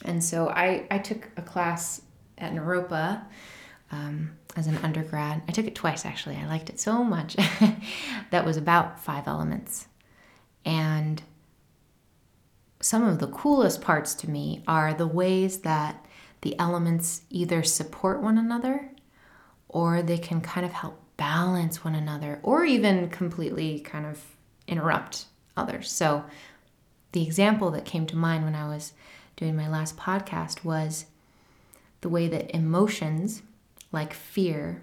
And 0.05 0.23
so 0.23 0.49
I, 0.49 0.87
I 0.91 0.99
took 0.99 1.29
a 1.37 1.43
class 1.43 2.03
at 2.39 2.53
Naropa 2.53 3.25
um, 3.91 4.37
as 4.57 4.67
an 4.67 4.77
undergrad. 4.79 5.43
I 5.49 5.53
took 5.53 5.67
it 5.67 5.75
twice 5.75 6.05
actually. 6.05 6.37
I 6.37 6.47
liked 6.47 6.71
it 6.71 6.81
so 6.81 7.03
much. 7.03 7.37
that 8.31 8.45
was 8.45 8.57
about 8.57 9.01
five 9.01 9.27
elements. 9.27 9.87
And 10.65 11.23
some 12.81 13.07
of 13.07 13.19
the 13.19 13.29
coolest 13.29 13.81
parts 13.81 14.15
to 14.17 14.31
me 14.31 14.63
are 14.67 14.93
the 14.93 15.07
ways 15.07 15.61
that 15.61 16.05
the 16.43 16.59
elements 16.59 17.23
either 17.31 17.63
support 17.63 18.21
one 18.21 18.39
another 18.39 18.91
or 19.69 20.03
they 20.03 20.19
can 20.19 20.41
kind 20.41 20.67
of 20.67 20.73
help 20.73 21.01
balance 21.17 21.83
one 21.83 21.95
another 21.95 22.41
or 22.43 22.65
even 22.65 23.09
completely 23.09 23.81
kind 23.81 24.07
of 24.07 24.23
interrupt 24.69 25.27
others. 25.57 25.91
So, 25.91 26.25
the 27.17 27.23
example 27.23 27.71
that 27.71 27.87
came 27.87 28.05
to 28.05 28.15
mind 28.15 28.45
when 28.45 28.55
I 28.55 28.69
was 28.69 28.93
doing 29.37 29.57
my 29.57 29.71
last 29.71 29.97
podcast 29.97 30.65
was 30.65 31.07
the 32.03 32.11
way 32.11 32.29
that 32.29 32.55
emotions, 32.55 33.41
like 33.91 34.13
fear, 34.13 34.83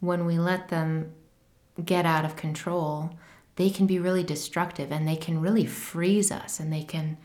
when 0.00 0.26
we 0.26 0.36
let 0.36 0.68
them 0.68 1.12
get 1.84 2.06
out 2.06 2.24
of 2.24 2.34
control, 2.34 3.10
they 3.54 3.70
can 3.70 3.86
be 3.86 4.00
really 4.00 4.24
destructive 4.24 4.90
and 4.90 5.06
they 5.06 5.14
can 5.14 5.40
really 5.40 5.64
freeze 5.64 6.32
us 6.32 6.58
and 6.58 6.72
they 6.72 6.82
can 6.82 7.18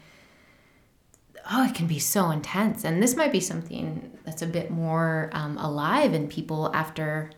oh, 1.51 1.65
it 1.65 1.73
can 1.73 1.87
be 1.87 1.97
so 1.97 2.29
intense. 2.29 2.83
And 2.83 3.01
this 3.01 3.15
might 3.15 3.31
be 3.31 3.39
something 3.39 4.15
that's 4.25 4.43
a 4.43 4.45
bit 4.45 4.69
more 4.69 5.31
um, 5.33 5.57
alive 5.57 6.13
in 6.13 6.27
people 6.27 6.69
after 6.75 7.31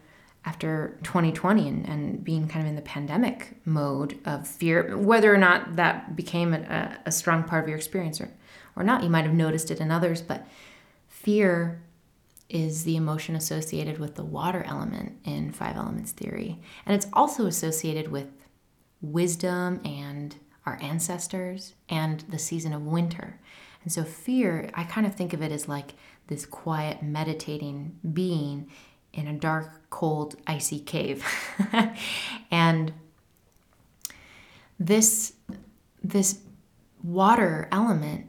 after 0.43 0.97
2020 1.04 1.67
and, 1.67 1.88
and 1.88 2.23
being 2.23 2.47
kind 2.47 2.65
of 2.65 2.69
in 2.69 2.75
the 2.75 2.82
pandemic 2.82 3.56
mode 3.65 4.17
of 4.25 4.47
fear, 4.47 4.97
whether 4.97 5.34
or 5.34 5.38
not 5.38 5.75
that 5.75 6.15
became 6.15 6.54
a, 6.54 6.97
a 7.06 7.12
strong 7.12 7.43
part 7.43 7.63
of 7.63 7.69
your 7.69 7.77
experience 7.77 8.19
or, 8.19 8.32
or 8.75 8.84
not, 8.84 9.04
you 9.04 9.10
might 9.10 9.25
have 9.25 9.34
noticed 9.34 9.69
it 9.69 9.80
in 9.80 9.91
others, 9.91 10.21
but 10.21 10.47
fear 11.08 11.82
is 12.49 12.84
the 12.84 12.97
emotion 12.97 13.36
associated 13.36 13.97
with 13.97 14.15
the 14.15 14.25
water 14.25 14.63
element 14.67 15.17
in 15.23 15.51
five 15.51 15.77
elements 15.77 16.12
theory. 16.12 16.60
And 16.86 16.95
it's 16.95 17.08
also 17.13 17.45
associated 17.45 18.12
with 18.12 18.27
wisdom 19.01 19.80
and 19.86 20.36
our 20.65 20.77
ancestors 20.82 21.73
and 21.88 22.21
the 22.30 22.38
season 22.38 22.73
of 22.73 22.82
winter. 22.82 23.39
And 23.84 23.91
so, 23.91 24.04
fear, 24.04 24.69
I 24.73 24.84
kind 24.84 25.08
of 25.08 25.15
think 25.15 25.34
of 25.34 25.41
it 25.41 25.51
as 25.51 25.67
like 25.67 25.93
this 26.27 26.45
quiet, 26.45 27.01
meditating 27.01 27.97
being 28.13 28.69
in 29.13 29.28
a 29.28 29.34
dark, 29.34 29.89
cold, 29.89 30.36
icy 30.47 30.80
cave. 30.80 31.26
and 32.52 32.93
this, 34.80 35.34
this 36.04 36.39
water 37.04 37.67
element, 37.71 38.28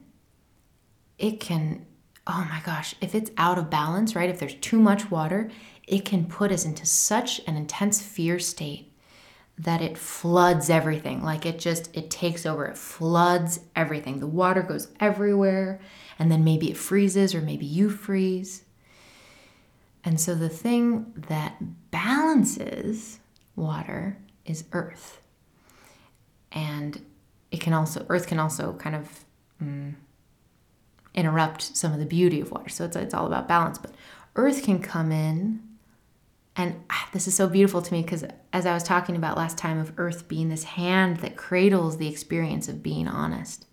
it 1.17 1.39
can, 1.39 1.85
oh 2.27 2.47
my 2.49 2.61
gosh, 2.65 2.95
if 3.01 3.15
it's 3.15 3.31
out 3.37 3.57
of 3.57 3.69
balance, 3.69 4.15
right? 4.15 4.29
If 4.29 4.39
there's 4.39 4.55
too 4.55 4.79
much 4.79 5.09
water, 5.09 5.49
it 5.87 6.05
can 6.05 6.25
put 6.25 6.51
us 6.51 6.65
into 6.65 6.85
such 6.85 7.41
an 7.47 7.55
intense 7.55 8.01
fear 8.01 8.39
state 8.39 8.93
that 9.57 9.81
it 9.81 9.97
floods 9.97 10.69
everything 10.69 11.21
like 11.21 11.45
it 11.45 11.59
just 11.59 11.95
it 11.95 12.09
takes 12.09 12.45
over 12.45 12.65
it 12.65 12.77
floods 12.77 13.59
everything 13.75 14.19
the 14.19 14.25
water 14.25 14.63
goes 14.63 14.87
everywhere 14.99 15.79
and 16.17 16.31
then 16.31 16.43
maybe 16.43 16.71
it 16.71 16.77
freezes 16.77 17.35
or 17.35 17.41
maybe 17.41 17.65
you 17.65 17.89
freeze 17.89 18.63
and 20.05 20.19
so 20.19 20.35
the 20.35 20.49
thing 20.49 21.13
that 21.29 21.55
balances 21.91 23.19
water 23.55 24.17
is 24.45 24.65
earth 24.71 25.21
and 26.51 27.03
it 27.51 27.59
can 27.59 27.73
also 27.73 28.05
earth 28.09 28.27
can 28.27 28.39
also 28.39 28.73
kind 28.73 28.95
of 28.95 29.25
mm, 29.61 29.93
interrupt 31.13 31.61
some 31.61 31.93
of 31.93 31.99
the 31.99 32.05
beauty 32.05 32.39
of 32.41 32.51
water. 32.51 32.69
So 32.69 32.85
it's, 32.85 32.95
it's 32.95 33.13
all 33.13 33.27
about 33.27 33.47
balance. 33.47 33.77
But 33.77 33.91
earth 34.35 34.63
can 34.63 34.79
come 34.79 35.11
in, 35.11 35.61
and 36.55 36.83
ah, 36.89 37.09
this 37.13 37.27
is 37.27 37.35
so 37.35 37.47
beautiful 37.47 37.81
to 37.81 37.93
me 37.93 38.01
because 38.01 38.23
as 38.51 38.65
I 38.65 38.73
was 38.73 38.83
talking 38.83 39.15
about 39.15 39.37
last 39.37 39.57
time 39.57 39.79
of 39.79 39.93
earth 39.97 40.27
being 40.27 40.49
this 40.49 40.63
hand 40.63 41.17
that 41.17 41.35
cradles 41.35 41.97
the 41.97 42.07
experience 42.07 42.67
of 42.67 42.83
being 42.83 43.07
honest 43.07 43.65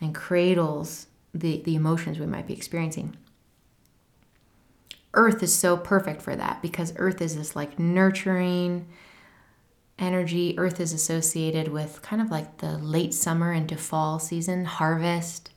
and 0.00 0.14
cradles 0.14 1.06
the, 1.34 1.62
the 1.62 1.74
emotions 1.74 2.18
we 2.18 2.26
might 2.26 2.46
be 2.46 2.54
experiencing. 2.54 3.16
Earth 5.14 5.42
is 5.42 5.54
so 5.54 5.76
perfect 5.76 6.22
for 6.22 6.34
that 6.34 6.62
because 6.62 6.94
Earth 6.96 7.20
is 7.20 7.36
this 7.36 7.54
like 7.54 7.78
nurturing 7.78 8.88
energy. 9.98 10.58
Earth 10.58 10.80
is 10.80 10.92
associated 10.92 11.68
with 11.68 12.00
kind 12.02 12.22
of 12.22 12.30
like 12.30 12.58
the 12.58 12.78
late 12.78 13.12
summer 13.12 13.52
into 13.52 13.76
fall 13.76 14.18
season, 14.18 14.64
harvest. 14.64 15.50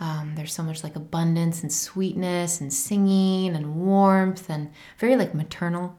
Um, 0.00 0.34
there's 0.36 0.54
so 0.54 0.62
much 0.62 0.82
like 0.82 0.96
abundance 0.96 1.62
and 1.62 1.72
sweetness 1.72 2.60
and 2.60 2.72
singing 2.72 3.54
and 3.54 3.76
warmth 3.76 4.48
and 4.48 4.70
very 4.98 5.16
like 5.16 5.34
maternal. 5.34 5.98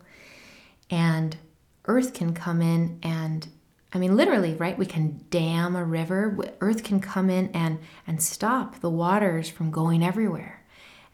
And 0.90 1.38
Earth 1.86 2.14
can 2.14 2.34
come 2.34 2.62
in 2.62 3.00
and 3.04 3.48
I 3.92 3.98
mean, 3.98 4.16
literally, 4.16 4.54
right? 4.54 4.78
We 4.78 4.86
can 4.86 5.26
dam 5.32 5.76
a 5.76 5.84
river. 5.84 6.38
Earth 6.62 6.84
can 6.84 7.00
come 7.00 7.28
in 7.28 7.50
and, 7.56 7.80
and 8.06 8.22
stop 8.22 8.82
the 8.82 8.90
waters 8.90 9.50
from 9.50 9.72
going 9.72 10.04
everywhere. 10.04 10.64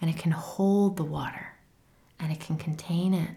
And 0.01 0.09
it 0.09 0.17
can 0.17 0.31
hold 0.31 0.97
the 0.97 1.05
water 1.05 1.55
and 2.19 2.32
it 2.32 2.39
can 2.39 2.58
contain 2.58 3.13
it. 3.13 3.32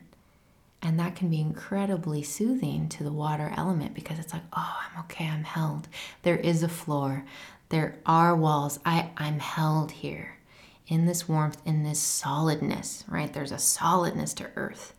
And 0.80 0.98
that 1.00 1.16
can 1.16 1.28
be 1.28 1.40
incredibly 1.40 2.22
soothing 2.22 2.88
to 2.90 3.02
the 3.02 3.12
water 3.12 3.52
element 3.56 3.94
because 3.94 4.18
it's 4.18 4.32
like, 4.32 4.44
oh, 4.52 4.78
I'm 4.92 5.00
okay, 5.04 5.26
I'm 5.26 5.44
held. 5.44 5.88
There 6.22 6.36
is 6.36 6.62
a 6.62 6.68
floor, 6.68 7.24
there 7.70 7.96
are 8.06 8.34
walls. 8.36 8.78
I, 8.84 9.10
I'm 9.16 9.40
held 9.40 9.90
here 9.90 10.38
in 10.86 11.04
this 11.04 11.28
warmth, 11.28 11.60
in 11.66 11.82
this 11.82 12.00
solidness, 12.00 13.04
right? 13.08 13.32
There's 13.32 13.52
a 13.52 13.58
solidness 13.58 14.32
to 14.34 14.50
earth. 14.56 14.94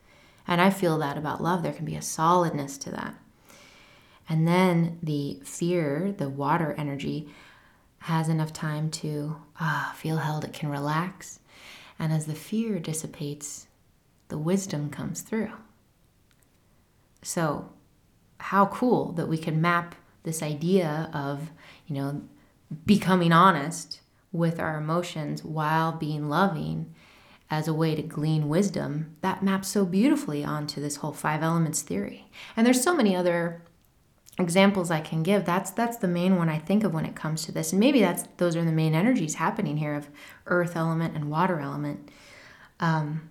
And 0.48 0.62
I 0.62 0.70
feel 0.70 0.98
that 1.00 1.18
about 1.18 1.42
love. 1.42 1.64
There 1.64 1.74
can 1.74 1.86
be 1.86 1.96
a 1.96 2.02
solidness 2.02 2.78
to 2.80 2.92
that. 2.92 3.16
And 4.28 4.48
then 4.48 5.00
the 5.02 5.40
fear, 5.44 6.14
the 6.16 6.30
water 6.30 6.76
energy, 6.78 7.30
has 8.00 8.30
enough 8.30 8.54
time 8.54 8.92
to 8.92 9.36
ah, 9.60 9.94
feel 9.98 10.18
held. 10.18 10.44
It 10.44 10.54
can 10.54 10.70
relax. 10.70 11.40
And 11.98 12.14
as 12.14 12.28
the 12.28 12.36
fear 12.36 12.80
dissipates, 12.80 13.68
the 14.30 14.38
wisdom 14.38 14.90
comes 14.90 15.22
through. 15.22 15.52
So, 17.22 17.72
how 18.40 18.68
cool 18.68 19.12
that 19.14 19.28
we 19.28 19.38
can 19.38 19.62
map 19.62 19.96
this 20.24 20.42
idea 20.42 21.10
of, 21.14 21.52
you 21.88 21.96
know, 21.96 22.22
becoming 22.86 23.34
honest 23.34 24.00
with 24.32 24.60
our 24.60 24.78
emotions 24.78 25.44
while 25.44 25.92
being 25.92 26.30
loving 26.30 26.94
as 27.50 27.68
a 27.68 27.74
way 27.74 27.96
to 27.96 28.02
glean 28.02 28.48
wisdom 28.48 29.16
that 29.22 29.44
maps 29.44 29.68
so 29.68 29.86
beautifully 29.86 30.46
onto 30.46 30.80
this 30.80 30.98
whole 30.98 31.12
five 31.12 31.42
elements 31.42 31.82
theory. 31.82 32.30
And 32.56 32.66
there's 32.66 32.84
so 32.84 32.96
many 32.96 33.16
other 33.16 33.64
examples 34.38 34.90
i 34.90 35.02
can 35.02 35.24
give. 35.24 35.46
That's 35.46 35.72
that's 35.72 35.98
the 35.98 36.08
main 36.08 36.38
one 36.38 36.48
i 36.48 36.58
think 36.58 36.84
of 36.84 36.94
when 36.94 37.06
it 37.06 37.16
comes 37.16 37.46
to 37.46 37.52
this. 37.52 37.74
And 37.74 37.80
maybe 37.80 38.00
that's 38.00 38.24
those 38.38 38.56
are 38.56 38.64
the 38.64 38.72
main 38.72 38.96
energies 38.96 39.36
happening 39.36 39.78
here 39.78 39.96
of 39.96 40.08
earth 40.46 40.76
element 40.76 41.16
and 41.16 41.30
water 41.30 41.60
element. 41.60 42.10
Um, 42.80 43.30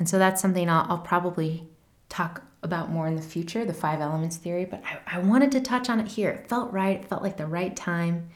and 0.00 0.08
so 0.08 0.18
that's 0.18 0.42
something 0.42 0.68
I'll, 0.68 0.86
I'll, 0.88 0.98
probably 0.98 1.68
talk 2.08 2.42
about 2.64 2.90
more 2.90 3.06
in 3.06 3.14
the 3.14 3.22
future 3.22 3.64
the 3.64 3.72
five 3.72 4.00
elements 4.00 4.36
theory 4.36 4.64
but 4.64 4.82
I, 4.84 5.18
I 5.18 5.18
wanted 5.20 5.52
to 5.52 5.60
touch 5.60 5.88
on 5.88 6.00
it 6.00 6.08
here 6.08 6.30
it 6.30 6.48
felt 6.48 6.72
right 6.72 7.00
it 7.00 7.08
felt 7.08 7.22
like 7.22 7.36
the 7.36 7.46
right 7.46 7.74
time 7.76 8.30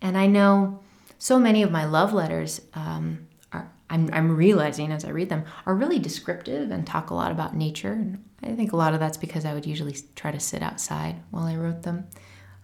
and 0.00 0.18
I 0.18 0.26
know 0.26 0.80
so 1.18 1.38
many 1.38 1.62
of 1.62 1.70
my 1.70 1.84
love 1.84 2.12
letters 2.12 2.60
um, 2.74 3.26
are, 3.52 3.70
I'm, 3.90 4.08
I'm 4.12 4.36
realizing 4.36 4.92
as 4.92 5.04
I 5.04 5.10
read 5.10 5.28
them, 5.28 5.44
are 5.66 5.74
really 5.74 5.98
descriptive 5.98 6.70
and 6.70 6.86
talk 6.86 7.10
a 7.10 7.14
lot 7.14 7.32
about 7.32 7.56
nature. 7.56 7.92
And 7.92 8.24
I 8.42 8.54
think 8.54 8.72
a 8.72 8.76
lot 8.76 8.94
of 8.94 9.00
that's 9.00 9.16
because 9.16 9.44
I 9.44 9.52
would 9.52 9.66
usually 9.66 9.96
try 10.14 10.30
to 10.30 10.40
sit 10.40 10.62
outside 10.62 11.16
while 11.30 11.44
I 11.44 11.56
wrote 11.56 11.82
them. 11.82 12.06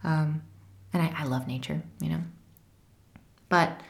Um, 0.04 0.42
and 0.92 1.02
I, 1.02 1.12
I 1.18 1.24
love 1.24 1.48
nature, 1.48 1.82
you 2.00 2.10
know. 2.10 2.20
But 3.48 3.80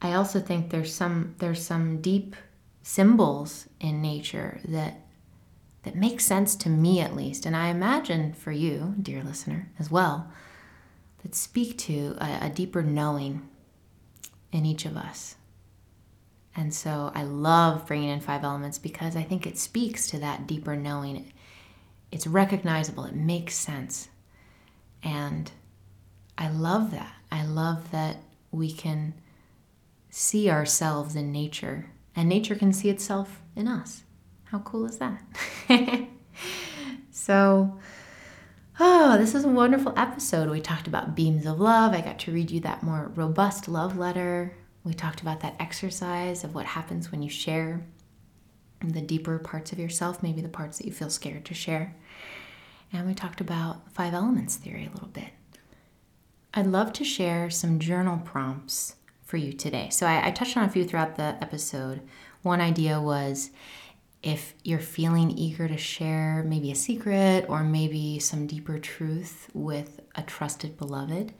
I 0.00 0.14
also 0.14 0.40
think 0.40 0.70
there's 0.70 0.92
some 0.92 1.36
there's 1.38 1.64
some 1.64 2.00
deep 2.00 2.34
symbols 2.82 3.68
in 3.80 4.02
nature 4.02 4.60
that 4.64 5.00
that 5.84 5.96
make 5.96 6.20
sense 6.20 6.54
to 6.54 6.68
me 6.68 7.00
at 7.00 7.16
least, 7.16 7.44
and 7.44 7.56
I 7.56 7.68
imagine 7.68 8.34
for 8.34 8.52
you, 8.52 8.94
dear 9.02 9.22
listener, 9.24 9.68
as 9.80 9.90
well 9.90 10.30
that 11.22 11.34
speak 11.34 11.76
to 11.78 12.16
a, 12.20 12.46
a 12.46 12.50
deeper 12.50 12.82
knowing 12.82 13.48
in 14.52 14.66
each 14.66 14.84
of 14.84 14.96
us. 14.96 15.36
And 16.54 16.74
so 16.74 17.10
I 17.14 17.22
love 17.22 17.86
bringing 17.86 18.10
in 18.10 18.20
five 18.20 18.44
elements 18.44 18.78
because 18.78 19.16
I 19.16 19.22
think 19.22 19.46
it 19.46 19.58
speaks 19.58 20.06
to 20.08 20.18
that 20.18 20.46
deeper 20.46 20.76
knowing. 20.76 21.32
It's 22.10 22.26
recognizable, 22.26 23.04
it 23.04 23.14
makes 23.14 23.54
sense. 23.54 24.08
And 25.02 25.50
I 26.36 26.48
love 26.50 26.90
that. 26.90 27.14
I 27.30 27.44
love 27.44 27.90
that 27.90 28.18
we 28.50 28.70
can 28.70 29.14
see 30.10 30.50
ourselves 30.50 31.16
in 31.16 31.32
nature 31.32 31.86
and 32.14 32.28
nature 32.28 32.54
can 32.54 32.72
see 32.72 32.90
itself 32.90 33.40
in 33.56 33.68
us. 33.68 34.04
How 34.44 34.58
cool 34.60 34.86
is 34.86 34.98
that? 34.98 35.22
so, 37.10 37.78
Oh, 38.80 39.18
this 39.18 39.34
is 39.34 39.44
a 39.44 39.48
wonderful 39.48 39.92
episode. 39.96 40.48
We 40.48 40.60
talked 40.60 40.88
about 40.88 41.14
beams 41.14 41.46
of 41.46 41.60
love. 41.60 41.92
I 41.92 42.00
got 42.00 42.18
to 42.20 42.32
read 42.32 42.50
you 42.50 42.60
that 42.60 42.82
more 42.82 43.12
robust 43.14 43.68
love 43.68 43.98
letter. 43.98 44.56
We 44.82 44.94
talked 44.94 45.20
about 45.20 45.40
that 45.40 45.56
exercise 45.60 46.42
of 46.42 46.54
what 46.54 46.66
happens 46.66 47.12
when 47.12 47.22
you 47.22 47.28
share 47.28 47.86
the 48.80 49.02
deeper 49.02 49.38
parts 49.38 49.72
of 49.72 49.78
yourself, 49.78 50.22
maybe 50.22 50.40
the 50.40 50.48
parts 50.48 50.78
that 50.78 50.86
you 50.86 50.92
feel 50.92 51.10
scared 51.10 51.44
to 51.44 51.54
share. 51.54 51.94
And 52.92 53.06
we 53.06 53.14
talked 53.14 53.40
about 53.40 53.92
five 53.92 54.14
elements 54.14 54.56
theory 54.56 54.86
a 54.86 54.92
little 54.92 55.08
bit. 55.08 55.30
I'd 56.54 56.66
love 56.66 56.92
to 56.94 57.04
share 57.04 57.50
some 57.50 57.78
journal 57.78 58.20
prompts 58.24 58.96
for 59.32 59.38
you 59.38 59.54
today. 59.54 59.88
So 59.88 60.06
I, 60.06 60.26
I 60.26 60.30
touched 60.30 60.58
on 60.58 60.64
a 60.64 60.68
few 60.68 60.84
throughout 60.84 61.16
the 61.16 61.38
episode. 61.40 62.02
One 62.42 62.60
idea 62.60 63.00
was 63.00 63.50
if 64.22 64.52
you're 64.62 64.78
feeling 64.78 65.30
eager 65.30 65.66
to 65.66 65.78
share 65.78 66.44
maybe 66.46 66.70
a 66.70 66.74
secret 66.74 67.46
or 67.48 67.62
maybe 67.62 68.18
some 68.18 68.46
deeper 68.46 68.78
truth 68.78 69.48
with 69.54 70.00
a 70.16 70.22
trusted 70.22 70.76
beloved, 70.76 71.32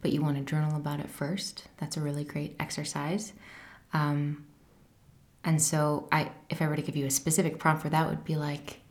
but 0.00 0.12
you 0.12 0.22
want 0.22 0.36
to 0.36 0.44
journal 0.44 0.76
about 0.76 1.00
it 1.00 1.10
first, 1.10 1.66
that's 1.78 1.96
a 1.96 2.00
really 2.00 2.22
great 2.22 2.54
exercise. 2.60 3.32
Um, 3.92 4.46
and 5.42 5.60
so, 5.60 6.06
I, 6.12 6.30
if 6.48 6.62
I 6.62 6.68
were 6.68 6.76
to 6.76 6.82
give 6.82 6.94
you 6.94 7.06
a 7.06 7.10
specific 7.10 7.58
prompt 7.58 7.82
for 7.82 7.88
that, 7.88 8.08
would 8.08 8.22
be 8.22 8.36
like, 8.36 8.82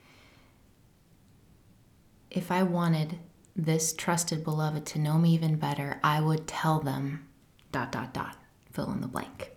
if 2.29 2.51
I 2.51 2.63
wanted 2.63 3.17
this 3.55 3.93
trusted 3.93 4.43
beloved 4.43 4.85
to 4.87 4.99
know 4.99 5.17
me 5.17 5.29
even 5.35 5.55
better, 5.55 6.01
I 6.03 6.19
would 6.19 6.47
tell 6.47 6.81
them 6.81 7.25
dot 7.71 7.93
dot 7.93 8.13
dot, 8.13 8.35
fill 8.71 8.91
in 8.91 9.01
the 9.01 9.07
blank. 9.07 9.51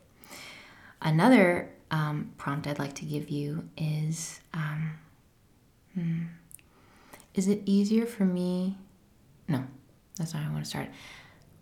Another 1.01 1.71
um, 1.91 2.33
prompt 2.39 2.67
I'd 2.67 2.79
like 2.79 2.95
to 2.95 3.05
give 3.05 3.29
you 3.29 3.69
is 3.77 4.41
um, 4.53 4.93
hmm, 5.95 6.23
Is 7.35 7.49
it 7.49 7.63
easier 7.67 8.07
for 8.07 8.25
me? 8.25 8.77
No, 9.49 9.65
that's 10.17 10.35
not 10.35 10.43
how 10.43 10.51
I 10.51 10.53
want 10.53 10.65
to 10.65 10.71
start. 10.71 10.89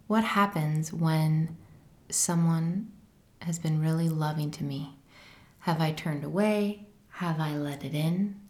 What 0.07 0.25
happens 0.25 0.93
when 0.93 1.57
someone 2.09 2.93
has 3.41 3.59
been 3.59 3.81
really 3.81 4.09
loving 4.09 4.51
to 4.53 4.65
me? 4.65 4.97
Have 5.61 5.81
I 5.81 5.93
turned 5.93 6.25
away? 6.25 6.87
Have 7.11 7.41
I 7.41 7.57
let 7.57 7.85
it 7.85 7.95
in? 7.95 8.41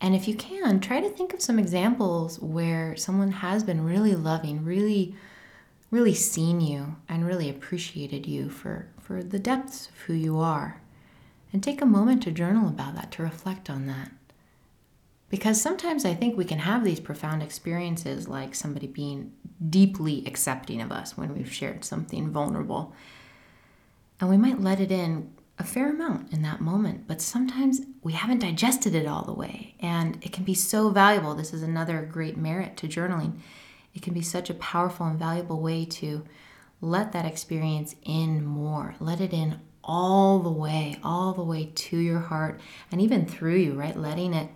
And 0.00 0.14
if 0.14 0.26
you 0.26 0.34
can, 0.34 0.80
try 0.80 1.00
to 1.00 1.10
think 1.10 1.34
of 1.34 1.42
some 1.42 1.58
examples 1.58 2.40
where 2.40 2.96
someone 2.96 3.32
has 3.32 3.62
been 3.62 3.84
really 3.84 4.14
loving, 4.14 4.64
really, 4.64 5.14
really 5.90 6.14
seen 6.14 6.60
you, 6.60 6.96
and 7.08 7.26
really 7.26 7.50
appreciated 7.50 8.26
you 8.26 8.48
for, 8.48 8.88
for 9.00 9.22
the 9.22 9.38
depths 9.38 9.88
of 9.88 9.98
who 10.02 10.12
you 10.12 10.38
are. 10.38 10.80
And 11.52 11.62
take 11.62 11.82
a 11.82 11.86
moment 11.86 12.22
to 12.22 12.30
journal 12.30 12.68
about 12.68 12.94
that, 12.94 13.10
to 13.12 13.22
reflect 13.22 13.68
on 13.68 13.86
that. 13.86 14.12
Because 15.28 15.60
sometimes 15.60 16.04
I 16.04 16.14
think 16.14 16.36
we 16.36 16.44
can 16.44 16.60
have 16.60 16.84
these 16.84 17.00
profound 17.00 17.42
experiences 17.42 18.28
like 18.28 18.54
somebody 18.54 18.86
being 18.86 19.32
deeply 19.68 20.24
accepting 20.26 20.80
of 20.80 20.92
us 20.92 21.16
when 21.16 21.34
we've 21.34 21.52
shared 21.52 21.84
something 21.84 22.30
vulnerable. 22.30 22.94
And 24.20 24.28
we 24.28 24.36
might 24.36 24.60
let 24.60 24.80
it 24.80 24.92
in 24.92 25.32
a 25.58 25.64
fair 25.64 25.90
amount 25.90 26.32
in 26.32 26.42
that 26.42 26.60
moment, 26.60 27.06
but 27.06 27.20
sometimes 27.20 27.82
we 28.02 28.14
haven't 28.14 28.38
digested 28.38 28.94
it 28.94 29.06
all 29.06 29.24
the 29.24 29.32
way. 29.32 29.74
And 29.80 30.18
it 30.22 30.32
can 30.32 30.44
be 30.44 30.54
so 30.54 30.90
valuable. 30.90 31.34
This 31.34 31.52
is 31.52 31.62
another 31.62 32.08
great 32.10 32.36
merit 32.36 32.76
to 32.78 32.88
journaling. 32.88 33.38
It 33.94 34.02
can 34.02 34.14
be 34.14 34.22
such 34.22 34.50
a 34.50 34.54
powerful 34.54 35.06
and 35.06 35.18
valuable 35.18 35.60
way 35.60 35.84
to 35.84 36.24
let 36.80 37.12
that 37.12 37.26
experience 37.26 37.94
in 38.04 38.44
more, 38.44 38.94
let 39.00 39.20
it 39.20 39.32
in 39.32 39.60
all 39.82 40.38
the 40.38 40.50
way, 40.50 40.98
all 41.02 41.32
the 41.32 41.42
way 41.42 41.70
to 41.74 41.98
your 41.98 42.20
heart 42.20 42.60
and 42.92 43.00
even 43.00 43.26
through 43.26 43.56
you, 43.56 43.72
right? 43.72 43.96
Letting 43.96 44.34
it 44.34 44.50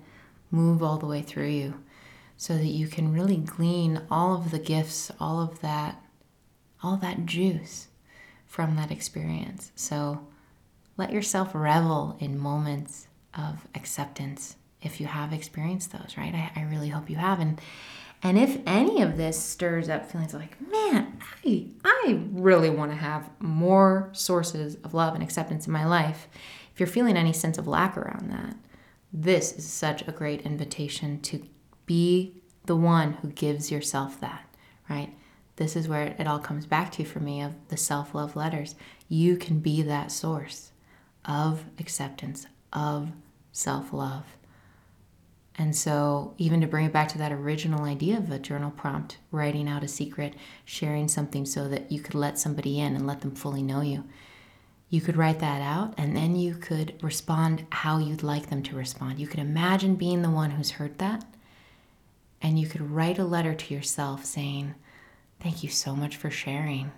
move 0.50 0.82
all 0.82 0.98
the 0.98 1.06
way 1.06 1.22
through 1.22 1.48
you 1.48 1.82
so 2.36 2.56
that 2.56 2.66
you 2.66 2.86
can 2.86 3.12
really 3.12 3.36
glean 3.36 4.02
all 4.10 4.34
of 4.34 4.50
the 4.50 4.58
gifts, 4.58 5.10
all 5.18 5.40
of 5.40 5.60
that, 5.60 6.02
all 6.82 6.96
that 6.98 7.26
juice 7.26 7.88
from 8.46 8.76
that 8.76 8.90
experience. 8.90 9.72
So 9.74 10.26
let 10.96 11.12
yourself 11.12 11.50
revel 11.54 12.16
in 12.20 12.38
moments 12.38 13.08
of 13.36 13.66
acceptance 13.74 14.56
if 14.80 15.00
you 15.00 15.06
have 15.06 15.32
experienced 15.32 15.92
those, 15.92 16.14
right? 16.16 16.34
I, 16.34 16.52
I 16.60 16.62
really 16.64 16.90
hope 16.90 17.10
you 17.10 17.16
have. 17.16 17.40
And, 17.40 17.60
and 18.24 18.38
if 18.38 18.58
any 18.66 19.02
of 19.02 19.18
this 19.18 19.40
stirs 19.40 19.90
up 19.90 20.10
feelings 20.10 20.32
like, 20.32 20.58
man, 20.72 21.18
I, 21.44 21.66
I 21.84 22.20
really 22.32 22.70
want 22.70 22.90
to 22.90 22.96
have 22.96 23.28
more 23.38 24.08
sources 24.12 24.76
of 24.82 24.94
love 24.94 25.12
and 25.12 25.22
acceptance 25.22 25.66
in 25.66 25.74
my 25.74 25.84
life, 25.84 26.26
if 26.72 26.80
you're 26.80 26.86
feeling 26.86 27.18
any 27.18 27.34
sense 27.34 27.58
of 27.58 27.68
lack 27.68 27.98
around 27.98 28.30
that, 28.30 28.56
this 29.12 29.52
is 29.52 29.66
such 29.66 30.08
a 30.08 30.12
great 30.12 30.40
invitation 30.40 31.20
to 31.20 31.46
be 31.84 32.40
the 32.64 32.74
one 32.74 33.12
who 33.12 33.28
gives 33.28 33.70
yourself 33.70 34.18
that, 34.20 34.48
right? 34.88 35.12
This 35.56 35.76
is 35.76 35.86
where 35.86 36.16
it 36.18 36.26
all 36.26 36.38
comes 36.38 36.64
back 36.64 36.90
to 36.92 37.04
for 37.04 37.20
me 37.20 37.42
of 37.42 37.52
the 37.68 37.76
self 37.76 38.14
love 38.14 38.34
letters. 38.34 38.74
You 39.06 39.36
can 39.36 39.60
be 39.60 39.82
that 39.82 40.10
source 40.10 40.72
of 41.26 41.64
acceptance, 41.78 42.46
of 42.72 43.10
self 43.52 43.92
love. 43.92 44.24
And 45.56 45.74
so, 45.76 46.34
even 46.36 46.60
to 46.62 46.66
bring 46.66 46.86
it 46.86 46.92
back 46.92 47.08
to 47.10 47.18
that 47.18 47.30
original 47.30 47.84
idea 47.84 48.16
of 48.18 48.30
a 48.30 48.40
journal 48.40 48.72
prompt, 48.72 49.18
writing 49.30 49.68
out 49.68 49.84
a 49.84 49.88
secret, 49.88 50.34
sharing 50.64 51.06
something 51.06 51.46
so 51.46 51.68
that 51.68 51.92
you 51.92 52.00
could 52.00 52.16
let 52.16 52.38
somebody 52.40 52.80
in 52.80 52.96
and 52.96 53.06
let 53.06 53.20
them 53.20 53.36
fully 53.36 53.62
know 53.62 53.80
you, 53.80 54.04
you 54.90 55.00
could 55.00 55.16
write 55.16 55.38
that 55.40 55.62
out 55.62 55.94
and 55.96 56.16
then 56.16 56.36
you 56.36 56.54
could 56.54 56.94
respond 57.02 57.66
how 57.70 57.98
you'd 57.98 58.22
like 58.22 58.50
them 58.50 58.62
to 58.64 58.76
respond. 58.76 59.18
You 59.18 59.26
could 59.28 59.40
imagine 59.40 59.94
being 59.94 60.22
the 60.22 60.30
one 60.30 60.50
who's 60.50 60.72
heard 60.72 60.98
that, 60.98 61.24
and 62.42 62.58
you 62.58 62.66
could 62.66 62.90
write 62.90 63.18
a 63.18 63.24
letter 63.24 63.54
to 63.54 63.74
yourself 63.74 64.24
saying, 64.24 64.74
Thank 65.40 65.62
you 65.62 65.68
so 65.68 65.94
much 65.94 66.16
for 66.16 66.30
sharing. 66.30 66.90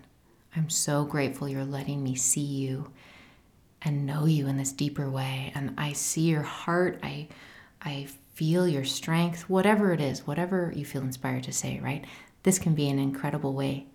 I'm 0.55 0.71
so 0.71 1.05
grateful 1.05 1.49
you're 1.49 1.65
letting 1.65 2.03
me 2.03 2.15
see 2.15 2.41
you 2.41 2.91
and 3.83 4.07
know 4.07 4.25
you 4.25 4.47
in 4.47 4.57
this 4.57 4.73
deeper 4.73 5.11
way. 5.11 5.53
And 5.55 5.75
I 5.77 5.93
see 5.93 6.23
your 6.23 6.43
heart. 6.43 7.01
I, 7.03 7.29
I 7.83 8.09
feel 8.37 8.69
your 8.69 8.85
strength, 8.85 9.49
whatever 9.49 9.95
it 9.95 10.01
is, 10.01 10.27
whatever 10.27 10.71
you 10.77 10.85
feel 10.85 11.01
inspired 11.01 11.43
to 11.43 11.53
say, 11.53 11.81
right? 11.83 12.05
This 12.43 12.59
can 12.59 12.75
be 12.75 12.87
an 12.91 12.99
incredible 12.99 13.55
way 13.55 13.87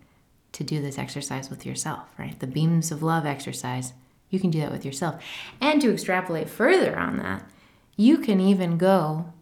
to 0.50 0.64
do 0.64 0.82
this 0.82 0.98
exercise 0.98 1.48
with 1.48 1.64
yourself, 1.64 2.08
right? 2.18 2.38
The 2.40 2.48
beams 2.48 2.90
of 2.90 3.04
love 3.04 3.24
exercise. 3.24 3.92
You 4.30 4.40
can 4.40 4.50
do 4.50 4.58
that 4.58 4.72
with 4.72 4.84
yourself. 4.84 5.22
And 5.60 5.80
to 5.80 5.92
extrapolate 5.92 6.50
further 6.50 6.98
on 6.98 7.18
that, 7.18 7.48
you 7.96 8.18
can 8.18 8.40
even 8.40 8.78
go 8.78 9.32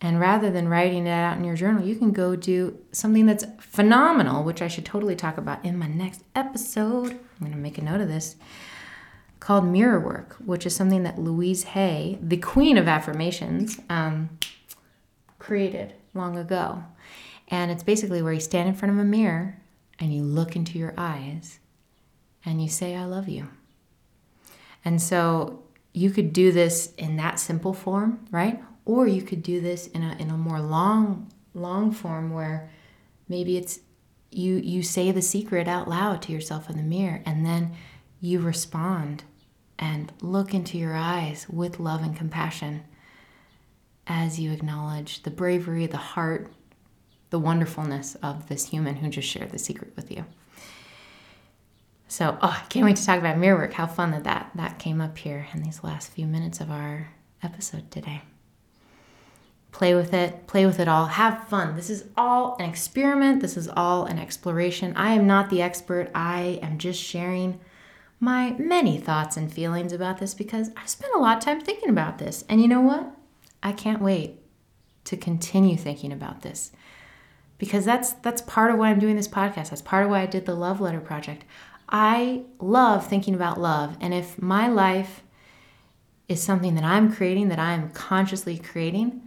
and 0.00 0.20
rather 0.20 0.48
than 0.48 0.68
writing 0.68 1.08
it 1.08 1.10
out 1.10 1.38
in 1.38 1.44
your 1.44 1.56
journal, 1.56 1.84
you 1.84 1.96
can 1.96 2.12
go 2.12 2.36
do 2.36 2.78
something 2.92 3.26
that's 3.26 3.44
phenomenal, 3.58 4.44
which 4.44 4.62
I 4.62 4.68
should 4.68 4.84
totally 4.84 5.16
talk 5.16 5.38
about 5.38 5.64
in 5.64 5.76
my 5.76 5.88
next 5.88 6.22
episode. 6.36 7.10
I'm 7.10 7.40
going 7.40 7.50
to 7.50 7.58
make 7.58 7.78
a 7.78 7.82
note 7.82 8.00
of 8.00 8.06
this 8.06 8.36
called 9.40 9.64
mirror 9.64 10.00
work, 10.00 10.36
which 10.44 10.66
is 10.66 10.74
something 10.74 11.02
that 11.04 11.18
Louise 11.18 11.64
Hay, 11.64 12.18
the 12.20 12.36
queen 12.36 12.76
of 12.76 12.88
affirmations, 12.88 13.80
um, 13.88 14.30
created 15.38 15.94
long 16.14 16.36
ago. 16.36 16.84
And 17.48 17.70
it's 17.70 17.82
basically 17.82 18.20
where 18.20 18.32
you 18.32 18.40
stand 18.40 18.68
in 18.68 18.74
front 18.74 18.94
of 18.94 19.00
a 19.00 19.04
mirror 19.04 19.60
and 19.98 20.12
you 20.12 20.22
look 20.22 20.56
into 20.56 20.78
your 20.78 20.94
eyes 20.96 21.58
and 22.44 22.62
you 22.62 22.68
say, 22.68 22.94
I 22.94 23.04
love 23.04 23.28
you. 23.28 23.48
And 24.84 25.00
so 25.00 25.62
you 25.92 26.10
could 26.10 26.32
do 26.32 26.52
this 26.52 26.92
in 26.96 27.16
that 27.16 27.40
simple 27.40 27.72
form, 27.72 28.26
right? 28.30 28.62
Or 28.84 29.06
you 29.06 29.22
could 29.22 29.42
do 29.42 29.60
this 29.60 29.86
in 29.88 30.02
a, 30.02 30.14
in 30.18 30.30
a 30.30 30.36
more 30.36 30.60
long, 30.60 31.30
long 31.54 31.90
form 31.90 32.32
where 32.32 32.70
maybe 33.28 33.56
it's 33.56 33.80
you 34.30 34.56
you 34.56 34.82
say 34.82 35.10
the 35.10 35.22
secret 35.22 35.66
out 35.66 35.88
loud 35.88 36.20
to 36.22 36.32
yourself 36.32 36.68
in 36.68 36.76
the 36.76 36.82
mirror 36.82 37.22
and 37.24 37.46
then 37.46 37.74
you 38.20 38.40
respond 38.40 39.24
and 39.78 40.12
look 40.20 40.54
into 40.54 40.76
your 40.78 40.94
eyes 40.94 41.46
with 41.48 41.78
love 41.78 42.02
and 42.02 42.16
compassion 42.16 42.82
as 44.06 44.40
you 44.40 44.50
acknowledge 44.52 45.22
the 45.22 45.30
bravery, 45.30 45.86
the 45.86 45.96
heart, 45.96 46.50
the 47.30 47.38
wonderfulness 47.38 48.16
of 48.16 48.48
this 48.48 48.66
human 48.66 48.96
who 48.96 49.08
just 49.08 49.28
shared 49.28 49.50
the 49.50 49.58
secret 49.58 49.92
with 49.94 50.10
you. 50.10 50.24
So, 52.08 52.38
oh, 52.40 52.58
I 52.62 52.66
can't 52.68 52.86
wait 52.86 52.96
to 52.96 53.04
talk 53.04 53.18
about 53.18 53.36
mirror 53.36 53.58
work. 53.58 53.74
How 53.74 53.86
fun 53.86 54.12
that, 54.12 54.24
that 54.24 54.50
that 54.54 54.78
came 54.78 55.00
up 55.00 55.18
here 55.18 55.46
in 55.52 55.62
these 55.62 55.84
last 55.84 56.10
few 56.10 56.26
minutes 56.26 56.60
of 56.60 56.70
our 56.70 57.10
episode 57.42 57.90
today. 57.90 58.22
Play 59.72 59.94
with 59.94 60.14
it, 60.14 60.46
play 60.46 60.64
with 60.64 60.80
it 60.80 60.88
all, 60.88 61.06
have 61.06 61.46
fun. 61.48 61.76
This 61.76 61.90
is 61.90 62.04
all 62.16 62.56
an 62.58 62.68
experiment, 62.68 63.42
this 63.42 63.58
is 63.58 63.68
all 63.68 64.06
an 64.06 64.18
exploration. 64.18 64.96
I 64.96 65.12
am 65.12 65.26
not 65.26 65.50
the 65.50 65.60
expert, 65.60 66.10
I 66.14 66.58
am 66.62 66.78
just 66.78 67.00
sharing 67.00 67.60
my 68.20 68.52
many 68.58 68.98
thoughts 68.98 69.36
and 69.36 69.52
feelings 69.52 69.92
about 69.92 70.18
this 70.18 70.34
because 70.34 70.70
I 70.76 70.86
spent 70.86 71.14
a 71.14 71.18
lot 71.18 71.38
of 71.38 71.44
time 71.44 71.60
thinking 71.60 71.88
about 71.88 72.18
this. 72.18 72.44
And 72.48 72.60
you 72.60 72.68
know 72.68 72.80
what? 72.80 73.12
I 73.62 73.72
can't 73.72 74.02
wait 74.02 74.40
to 75.04 75.16
continue 75.16 75.76
thinking 75.76 76.12
about 76.12 76.42
this. 76.42 76.72
Because 77.58 77.84
that's 77.84 78.12
that's 78.12 78.42
part 78.42 78.70
of 78.70 78.78
why 78.78 78.88
I'm 78.90 79.00
doing 79.00 79.16
this 79.16 79.28
podcast. 79.28 79.70
That's 79.70 79.82
part 79.82 80.04
of 80.04 80.10
why 80.10 80.20
I 80.20 80.26
did 80.26 80.46
the 80.46 80.54
love 80.54 80.80
letter 80.80 81.00
project. 81.00 81.44
I 81.88 82.42
love 82.60 83.06
thinking 83.06 83.34
about 83.34 83.60
love. 83.60 83.96
And 84.00 84.12
if 84.12 84.40
my 84.40 84.68
life 84.68 85.22
is 86.28 86.42
something 86.42 86.74
that 86.74 86.84
I'm 86.84 87.12
creating, 87.12 87.48
that 87.48 87.58
I'm 87.58 87.90
consciously 87.90 88.58
creating, 88.58 89.22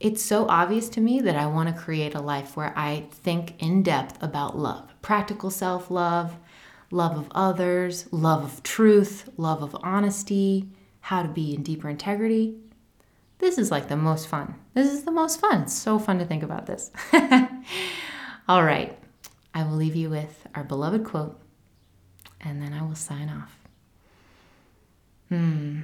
it's 0.00 0.22
so 0.22 0.48
obvious 0.48 0.88
to 0.90 1.00
me 1.00 1.20
that 1.20 1.36
I 1.36 1.46
want 1.46 1.68
to 1.68 1.80
create 1.80 2.14
a 2.14 2.20
life 2.20 2.56
where 2.56 2.76
I 2.76 3.04
think 3.10 3.62
in 3.62 3.82
depth 3.82 4.20
about 4.20 4.58
love, 4.58 4.90
practical 5.02 5.50
self 5.50 5.90
love, 5.90 6.36
love 6.92 7.16
of 7.16 7.26
others, 7.34 8.06
love 8.12 8.44
of 8.44 8.62
truth, 8.62 9.28
love 9.36 9.62
of 9.62 9.74
honesty, 9.82 10.68
how 11.00 11.22
to 11.22 11.28
be 11.28 11.54
in 11.54 11.62
deeper 11.62 11.88
integrity. 11.88 12.54
This 13.38 13.58
is 13.58 13.70
like 13.70 13.88
the 13.88 13.96
most 13.96 14.28
fun. 14.28 14.54
This 14.74 14.92
is 14.92 15.02
the 15.02 15.10
most 15.10 15.40
fun. 15.40 15.62
It's 15.62 15.72
so 15.72 15.98
fun 15.98 16.18
to 16.18 16.24
think 16.24 16.42
about 16.42 16.66
this. 16.66 16.92
All 18.48 18.62
right, 18.62 18.96
I 19.54 19.64
will 19.64 19.76
leave 19.76 19.96
you 19.96 20.10
with 20.10 20.46
our 20.54 20.62
beloved 20.62 21.04
quote 21.04 21.40
and 22.40 22.62
then 22.62 22.72
I 22.72 22.82
will 22.82 22.94
sign 22.94 23.28
off. 23.28 23.56
Hmm. 25.28 25.80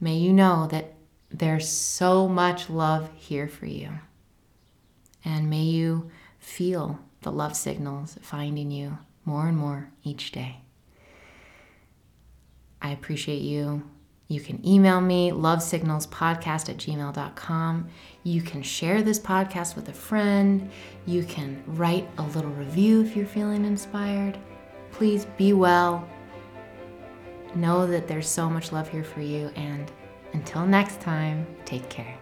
May 0.00 0.16
you 0.16 0.32
know 0.32 0.66
that 0.70 0.94
there's 1.30 1.68
so 1.68 2.26
much 2.26 2.70
love 2.70 3.10
here 3.14 3.48
for 3.48 3.66
you. 3.66 3.90
And 5.24 5.50
may 5.50 5.62
you 5.62 6.10
feel 6.38 7.00
the 7.22 7.32
love 7.32 7.54
signals 7.54 8.16
finding 8.22 8.70
you 8.70 8.96
more 9.28 9.46
and 9.46 9.56
more 9.56 9.90
each 10.02 10.32
day. 10.32 10.56
I 12.80 12.90
appreciate 12.90 13.42
you. 13.42 13.82
You 14.28 14.40
can 14.40 14.66
email 14.66 15.00
me, 15.00 15.30
lovesignalspodcast 15.30 16.68
at 16.68 16.76
gmail.com. 16.76 17.88
You 18.24 18.42
can 18.42 18.62
share 18.62 19.02
this 19.02 19.18
podcast 19.18 19.76
with 19.76 19.88
a 19.88 19.92
friend. 19.92 20.70
You 21.06 21.24
can 21.24 21.62
write 21.66 22.08
a 22.18 22.22
little 22.22 22.50
review 22.50 23.02
if 23.02 23.14
you're 23.14 23.26
feeling 23.26 23.64
inspired. 23.64 24.38
Please 24.92 25.26
be 25.36 25.52
well. 25.52 26.06
Know 27.54 27.86
that 27.86 28.08
there's 28.08 28.28
so 28.28 28.50
much 28.50 28.72
love 28.72 28.88
here 28.88 29.04
for 29.04 29.20
you. 29.20 29.50
And 29.56 29.90
until 30.32 30.66
next 30.66 31.00
time, 31.00 31.46
take 31.64 31.88
care. 31.88 32.18